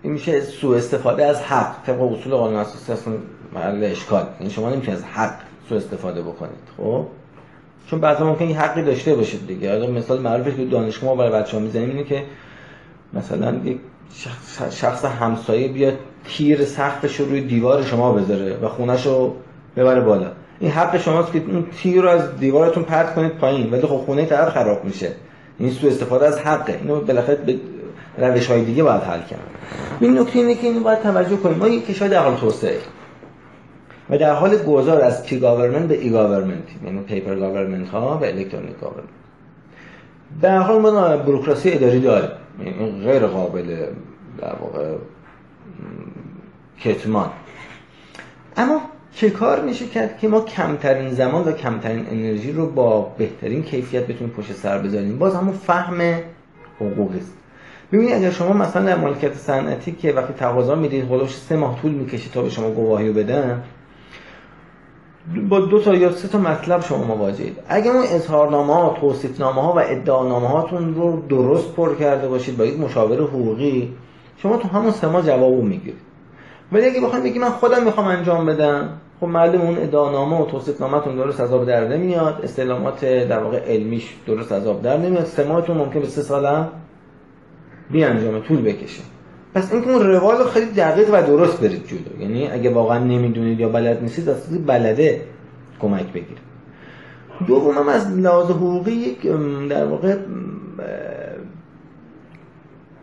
این 0.02 0.12
میشه 0.12 0.40
سوء 0.40 0.76
استفاده 0.76 1.24
از 1.24 1.42
حق. 1.42 1.82
طبق 1.86 2.02
اصول 2.02 2.34
قانون 2.34 2.60
اساسی 2.60 2.92
اصلا 2.92 3.14
محل 3.54 3.84
اشکال. 3.84 4.22
این 4.22 4.32
یعنی 4.40 4.52
شما 4.52 4.70
نمی‌تونید 4.70 4.98
از 4.98 5.04
حق 5.04 5.40
سوء 5.68 5.78
استفاده 5.78 6.22
بکنید 6.22 6.58
خب؟ 6.76 7.06
چون 7.90 8.00
بعضا 8.00 8.24
ممکن 8.24 8.44
یه 8.44 8.60
حقی 8.60 8.82
داشته 8.82 9.14
باشید 9.14 9.46
دیگه. 9.46 9.70
حالا 9.70 9.86
مثال 9.90 10.20
معروفی 10.20 10.56
که 10.56 10.64
دانشگاه 10.64 11.10
ما 11.10 11.16
برای 11.16 11.42
بچه‌ها 11.42 11.62
می‌زنیم 11.62 11.88
اینه 11.88 12.04
که 12.04 12.22
مثلا 13.12 13.54
یک 13.64 13.78
شخص 14.70 15.04
همسایه 15.04 15.68
بیاد 15.68 15.94
تیر 16.28 16.64
سقفش 16.64 17.20
رو 17.20 17.26
روی 17.26 17.40
دیوار 17.40 17.82
شما 17.82 18.12
بذاره 18.12 18.56
و 18.62 18.68
خونش 18.68 19.06
رو 19.06 19.34
ببره 19.76 20.00
بالا. 20.00 20.30
این 20.60 20.70
حق 20.70 21.00
شماست 21.00 21.32
که 21.32 21.42
اون 21.48 21.66
تیر 21.82 22.02
رو 22.02 22.08
از 22.08 22.38
دیوارتون 22.38 22.82
پرت 22.82 23.14
کنید 23.14 23.32
پایین 23.32 23.70
ولی 23.70 23.82
خب 23.82 23.96
خونه 23.96 24.26
طرف 24.26 24.48
خراب 24.48 24.84
میشه. 24.84 25.12
این 25.58 25.70
سو 25.70 25.86
استفاده 25.86 26.26
از 26.26 26.38
حقه. 26.38 26.78
اینو 26.82 27.00
بالاخره 27.00 27.34
به 27.36 27.56
روش 28.18 28.46
های 28.46 28.64
دیگه 28.64 28.82
باید 28.82 29.02
حل 29.02 29.20
کرد. 29.20 29.40
این 30.00 30.18
نکته 30.18 30.38
اینه 30.38 30.54
که 30.54 30.66
اینو 30.66 30.80
باید 30.80 31.02
توجه 31.02 31.36
کنیم. 31.36 31.58
ما 31.58 31.68
یک 31.68 31.86
کشور 31.86 32.08
در 32.08 32.22
حال 32.22 32.36
توسعه. 32.36 32.78
و 34.10 34.18
در 34.18 34.32
حال 34.32 34.56
گذار 34.56 35.00
از 35.00 35.26
P-government 35.26 35.88
به 35.88 36.00
e-government 36.00 36.64
یعنی 36.84 37.00
paper 37.00 37.34
government 37.34 37.88
ها 37.88 38.18
و 38.18 38.24
electronic 38.24 38.78
government 38.80 39.08
در 40.42 40.58
حال 40.58 40.82
ما 40.82 41.16
بروکراسی 41.16 41.72
اداری 41.72 42.00
داریم 42.00 42.30
یعنی 42.64 43.04
غیر 43.04 43.26
قابل 43.26 43.76
در 44.38 44.54
واقع 44.60 44.94
کتمان. 46.80 47.30
اما 48.56 48.80
چه 49.14 49.30
کار 49.30 49.60
میشه 49.60 49.86
کرد 49.86 50.18
که 50.18 50.28
ما 50.28 50.40
کمترین 50.40 51.10
زمان 51.10 51.44
و 51.44 51.52
کمترین 51.52 52.06
انرژی 52.10 52.52
رو 52.52 52.70
با 52.70 53.00
بهترین 53.18 53.62
کیفیت 53.62 54.06
بتونیم 54.06 54.34
پشت 54.34 54.52
سر 54.52 54.78
بذاریم؟ 54.78 55.18
باز 55.18 55.34
همون 55.34 55.54
فهم 55.54 56.20
حقوقی 56.80 57.18
است 57.18 57.32
ببینید 57.92 58.14
اگر 58.14 58.30
شما 58.30 58.52
مثلا 58.52 58.82
در 58.82 58.96
مالکیت 58.96 59.34
صنعتی 59.34 59.92
که 59.92 60.12
وقتی 60.12 60.32
تقاضا 60.32 60.74
می‌دید 60.74 61.04
هولوش 61.04 61.36
سه 61.36 61.56
ماه 61.56 61.80
طول 61.82 61.92
می‌کشه 61.92 62.30
تا 62.30 62.42
به 62.42 62.50
شما 62.50 62.70
گواهی 62.70 63.08
رو 63.08 63.14
بدن 63.14 63.62
با 65.48 65.60
دو 65.60 65.80
تا 65.82 65.94
یا 65.94 66.12
سه 66.12 66.28
تا 66.28 66.38
مطلب 66.38 66.80
شما 66.80 67.04
مواجهید. 67.04 67.56
اگر 67.68 67.90
اون 67.90 68.02
اظهارنامه 68.02 68.74
ها 68.74 68.96
توصیفنامه 69.00 69.62
ها 69.62 69.72
و 69.72 69.78
ادعانامه 69.78 70.48
هاتون 70.48 70.94
رو 70.94 71.22
درست 71.28 71.74
پر 71.74 71.94
کرده 71.94 72.28
باشید 72.28 72.56
با 72.56 72.64
یک 72.64 72.80
مشاور 72.80 73.20
حقوقی 73.20 73.94
شما 74.36 74.56
تو 74.56 74.68
همون 74.68 74.90
سه 74.90 75.08
ماه 75.08 75.26
جوابو 75.26 75.62
می‌گیرید. 75.62 76.00
ولی 76.72 76.86
اگه 76.86 77.00
بخواید 77.00 77.24
بگی 77.24 77.38
من 77.38 77.50
خودم 77.50 77.84
می‌خوام 77.84 78.06
انجام 78.06 78.46
بدم 78.46 78.88
خب 79.20 79.26
معلوم 79.26 79.60
اون 79.60 79.78
ادعانامه 79.78 80.40
و 80.40 80.46
توصیفنامه‌تون 80.46 81.16
درست 81.16 81.40
از 81.40 81.52
آب 81.52 81.66
در 81.66 81.88
نمیاد. 81.88 82.40
استعلامات 82.42 83.04
در 83.04 83.38
واقع 83.38 83.58
علمیش 83.58 84.14
درست 84.26 84.52
از 84.52 84.66
آب 84.66 84.82
در 84.82 84.96
نمیاد. 84.96 85.24
سه 85.24 85.44
ماهتون 85.44 85.76
ممکن 85.76 86.00
به 86.00 86.06
سه 86.06 86.22
سالم 86.22 86.68
بی 87.90 88.04
انجام 88.04 88.40
طول 88.40 88.62
بکشه. 88.62 89.02
پس 89.56 89.72
اینکه 89.72 89.90
اون 89.90 90.06
روال 90.06 90.38
رو 90.38 90.44
خیلی 90.44 90.66
دقیق 90.66 91.08
و 91.12 91.22
درست 91.22 91.60
برید 91.60 91.86
جلو. 91.86 92.22
یعنی 92.22 92.48
اگه 92.48 92.70
واقعا 92.70 92.98
نمی‌دونید 92.98 93.60
یا 93.60 93.68
بلد 93.68 94.02
نیستید 94.02 94.28
از 94.28 94.66
بلده 94.66 95.20
کمک 95.80 96.06
بگیرید. 96.06 96.38
دوم 97.46 97.78
هم 97.78 97.88
از 97.88 98.10
لحاظ 98.10 98.50
حقوقی 98.50 98.92
یک 98.92 99.22
در 99.68 99.84
واقع 99.84 100.16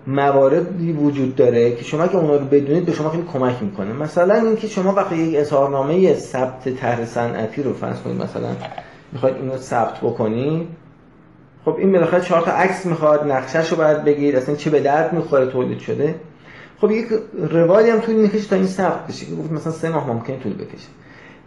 مواردی 0.08 0.92
وجود 0.92 1.36
داره 1.36 1.76
که 1.76 1.84
شما 1.84 2.08
که 2.08 2.18
اونا 2.18 2.36
رو 2.36 2.46
بدونید 2.46 2.86
به 2.86 2.92
شما 2.92 3.10
خیلی 3.10 3.24
کمک 3.34 3.64
می‌کنه. 3.64 3.94
مثلا 3.94 4.36
اینکه 4.36 4.68
شما 4.68 4.94
وقتی 4.94 5.16
یک 5.16 5.36
اظهارنامه 5.40 6.14
ثبت 6.14 6.70
طرح 6.70 7.06
صنعتی 7.06 7.64
رو 7.64 7.74
فرض 7.74 8.02
کنید 8.02 8.22
مثلا 8.22 8.50
می‌خواید 9.12 9.36
اینو 9.36 9.58
ثبت 9.58 9.98
بکنید 9.98 10.68
خب 11.66 11.76
این 11.78 11.92
بالاخره 11.92 12.22
چهار 12.22 12.42
تا 12.42 12.52
عکس 12.52 12.86
می‌خواد 12.86 13.32
نقشهش 13.32 13.70
رو 13.70 13.78
باید 13.78 14.04
بگیر 14.04 14.38
اصلا 14.38 14.56
چه 14.56 14.70
به 14.70 14.80
درد 14.80 15.14
می‌خوره 15.14 15.46
تولید 15.46 15.80
شده. 15.80 16.16
خب 16.84 16.92
یک 16.92 17.08
روالی 17.52 17.90
هم 17.90 18.00
طول 18.00 18.16
می‌کشه 18.16 18.50
تا 18.50 18.56
این 18.56 18.68
ثبت 18.68 19.08
بشه 19.08 19.26
که 19.26 19.36
گفت 19.36 19.52
مثلا 19.52 19.74
سه 19.74 19.90
ماه 19.90 20.08
ممکن 20.08 20.40
طول 20.40 20.54
بکشه. 20.54 20.88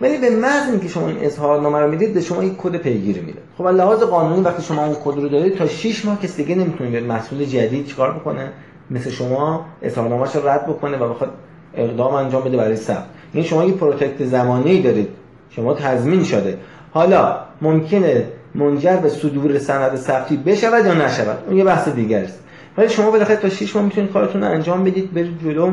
ولی 0.00 0.18
به 0.18 0.30
محض 0.30 0.70
اینکه 0.70 0.88
شما 0.88 1.08
این 1.08 1.16
اظهارنامه 1.20 1.78
رو 1.78 1.90
می‌دید 1.90 2.14
به 2.14 2.20
شما 2.20 2.44
یک 2.44 2.56
کد 2.56 2.76
پیگیری 2.76 3.20
میده. 3.20 3.38
خب 3.58 3.66
لحاظ 3.66 4.02
قانونی 4.02 4.42
وقتی 4.42 4.62
شما 4.62 4.86
اون 4.86 4.96
کد 5.04 5.20
رو 5.20 5.28
دارید 5.28 5.56
تا 5.56 5.66
6 5.66 6.04
ماه 6.04 6.20
کسی 6.20 6.44
دیگه 6.44 6.60
نمی‌تونه 6.60 6.90
بیاد 6.90 7.04
مسئول 7.04 7.44
جدید 7.44 7.86
چیکار 7.86 8.12
بکنه؟ 8.12 8.52
مثل 8.90 9.10
شما 9.10 9.66
اظهارنامه‌اش 9.82 10.36
رو 10.36 10.48
رد 10.48 10.66
بکنه 10.66 10.96
و 10.98 11.08
بخواد 11.08 11.30
اقدام 11.74 12.14
انجام 12.14 12.42
بده 12.42 12.56
برای 12.56 12.76
ثبت 12.76 13.06
یعنی 13.34 13.46
شما 13.46 13.64
یک 13.64 13.74
protect 13.74 14.24
زمانی 14.24 14.82
دارید. 14.82 15.08
شما 15.50 15.74
تضمین 15.74 16.24
شده. 16.24 16.58
حالا 16.92 17.36
ممکنه 17.62 18.26
منجر 18.54 18.96
به 18.96 19.08
صدور 19.08 19.58
سند 19.58 19.96
ثبتی 19.96 20.36
بشود 20.36 20.86
یا 20.86 20.94
نشود؟ 20.94 21.38
اون 21.46 21.56
یه 21.56 21.64
بحث 21.64 21.88
دیگه 21.88 22.16
است 22.16 22.38
ولی 22.78 22.88
شما 22.88 23.10
بالاخره 23.10 23.36
تا 23.36 23.48
6 23.48 23.76
ماه 23.76 23.84
می‌تونید 23.84 24.12
کارتون 24.12 24.42
رو 24.42 24.50
انجام 24.50 24.84
بدید 24.84 25.14
برید 25.14 25.42
جلو. 25.42 25.72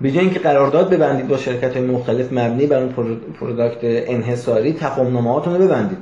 به 0.00 0.10
جای 0.10 0.20
اینکه 0.20 0.38
قرارداد 0.38 0.90
ببندید 0.90 1.28
با 1.28 1.36
شرکت 1.36 1.76
های 1.76 1.86
مختلف 1.86 2.32
مبنی 2.32 2.66
بر 2.66 2.78
اون 2.78 2.92
product 3.40 3.78
انحصاری 3.82 4.72
تقویم 4.72 5.28
رو 5.28 5.40
ببندید. 5.40 5.98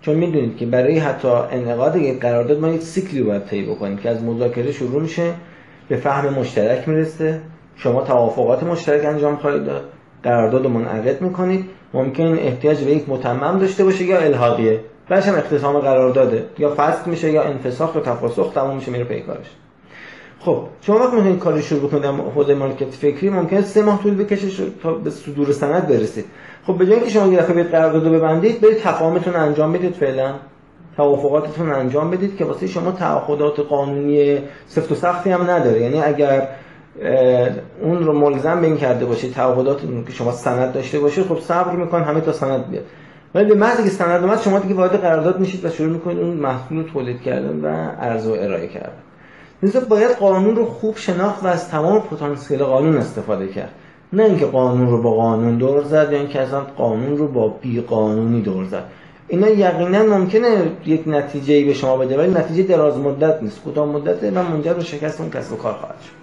چون 0.00 0.14
می‌دونید 0.14 0.56
که 0.56 0.66
برای 0.66 0.98
حتی 0.98 1.28
انعقاد 1.28 1.96
یک 1.96 2.20
قرارداد 2.20 2.60
ما 2.60 2.68
یک 2.68 2.82
سیکلی 2.82 3.20
رو 3.20 3.26
باید 3.26 3.46
طی 3.46 3.62
بکنیم 3.62 3.96
که 3.96 4.10
از 4.10 4.22
مذاکره 4.22 4.72
شروع 4.72 5.02
میشه 5.02 5.34
به 5.88 5.96
فهم 5.96 6.34
مشترک 6.34 6.88
می‌رسه. 6.88 7.40
شما 7.76 8.02
توافقات 8.02 8.62
مشترک 8.62 9.04
انجام 9.04 9.36
خواهید 9.36 9.64
داد. 9.64 9.84
قرارداد 10.22 10.66
منعقد 10.66 11.22
می‌کنید. 11.22 11.64
ممکن 11.94 12.24
احتیاج 12.24 12.84
به 12.84 12.90
یک 12.90 13.08
متمم 13.08 13.58
داشته 13.58 13.84
باشه 13.84 14.04
یا 14.04 14.18
الحاقیه. 14.18 14.80
بعدش 15.08 15.28
هم 15.28 15.34
اختتام 15.34 15.78
قرارداده 15.78 16.46
یا 16.58 16.74
فسخ 16.76 17.06
میشه 17.06 17.30
یا 17.30 17.42
انفساخ 17.42 17.96
یا 17.96 18.00
تفاسخ 18.00 18.52
تموم 18.54 18.76
میشه 18.76 18.90
میره 18.90 19.04
پیکارش 19.04 19.46
خب 20.44 20.66
شما 20.80 20.98
وقتی 20.98 21.16
می‌خواین 21.16 21.38
کاری 21.38 21.62
شروع 21.62 21.88
بکنید 21.88 22.02
در 22.02 22.10
حوزه 22.10 22.54
مالکیت 22.54 22.90
فکری 22.90 23.30
ممکنه 23.30 23.60
سه 23.60 23.82
ماه 23.82 24.02
طول 24.02 24.14
بکشه 24.14 24.48
تا 24.82 24.92
به 24.92 25.10
صدور 25.10 25.52
سند 25.52 25.88
برسید. 25.88 26.24
خب 26.66 26.78
به 26.78 26.86
جای 26.86 26.94
اینکه 26.94 27.10
شما 27.10 27.32
یه 27.32 27.38
دفعه 27.38 27.54
بیاید 27.54 27.70
قرارداد 27.70 28.12
ببندید 28.12 28.60
برید 28.60 28.78
تفاهمتون 28.78 29.36
انجام 29.36 29.72
بدید 29.72 29.94
فعلا. 29.94 30.34
توافقاتتون 30.96 31.72
انجام 31.72 32.10
بدید 32.10 32.36
که 32.36 32.44
واسه 32.44 32.66
شما 32.66 32.92
تعهدات 32.92 33.60
قانونی 33.60 34.38
سفت 34.66 34.92
و 34.92 34.94
سختی 34.94 35.30
هم 35.30 35.50
نداره. 35.50 35.80
یعنی 35.80 36.02
اگر 36.02 36.48
اون 37.82 38.04
رو 38.04 38.12
ملزم 38.12 38.60
به 38.60 38.66
این 38.66 38.76
کرده 38.76 39.04
باشید 39.04 39.32
تعهدات 39.32 39.80
که 40.06 40.12
شما 40.12 40.32
سند 40.32 40.72
داشته 40.72 40.98
باشید 40.98 41.26
خب 41.26 41.38
صبر 41.38 41.76
میکن 41.76 42.02
همه 42.02 42.20
تا 42.20 42.32
سند 42.32 42.70
بیاد. 42.70 42.84
ولی 43.34 43.44
به 43.44 43.54
محض 43.54 43.84
که 43.84 43.90
سند 43.90 44.24
اومد 44.24 44.40
شما 44.40 44.58
دیگه 44.58 44.74
وارد 44.74 45.00
قرارداد 45.00 45.40
میشید 45.40 45.64
و 45.64 45.70
شروع 45.70 45.92
می‌کنید 45.92 46.18
اون 46.18 46.36
محصول 46.36 46.78
رو 46.78 46.82
تولید 46.82 47.22
کردن 47.22 47.60
و 47.60 47.66
عرضه 48.00 48.30
و 48.30 48.32
ارائه 48.32 48.68
کردن. 48.68 49.02
لذا 49.62 49.80
باید 49.80 50.10
قانون 50.10 50.56
رو 50.56 50.66
خوب 50.66 50.96
شناخت 50.96 51.44
و 51.44 51.46
از 51.46 51.68
تمام 51.68 52.00
پتانسیل 52.00 52.64
قانون 52.64 52.96
استفاده 52.96 53.48
کرد. 53.48 53.72
نه 54.12 54.24
اینکه 54.24 54.46
قانون 54.46 54.90
رو 54.90 55.02
با 55.02 55.14
قانون 55.14 55.58
دور 55.58 55.82
زد 55.82 56.08
یا 56.12 56.18
اینکه 56.18 56.40
اصلا 56.40 56.60
قانون 56.60 57.18
رو 57.18 57.28
با 57.28 57.48
بی 57.48 57.80
قانونی 57.80 58.42
دور 58.42 58.64
زد. 58.64 58.84
اینا 59.28 59.48
یقینا 59.48 60.02
ممکنه 60.02 60.70
یک 60.86 61.02
نتیجه 61.06 61.64
به 61.64 61.74
شما 61.74 61.96
بده 61.96 62.18
ولی 62.18 62.30
نتیجه 62.30 62.62
دراز 62.62 62.98
مدت 62.98 63.42
نیست. 63.42 63.62
کوتاه 63.62 63.88
مدت 63.88 64.32
و 64.36 64.42
منجر 64.42 64.72
به 64.74 64.82
شکست 64.82 65.20
اون 65.20 65.30
کسب 65.30 65.52
و 65.52 65.56
کار 65.56 65.72
خواهد 65.72 66.00
شد. 66.00 66.21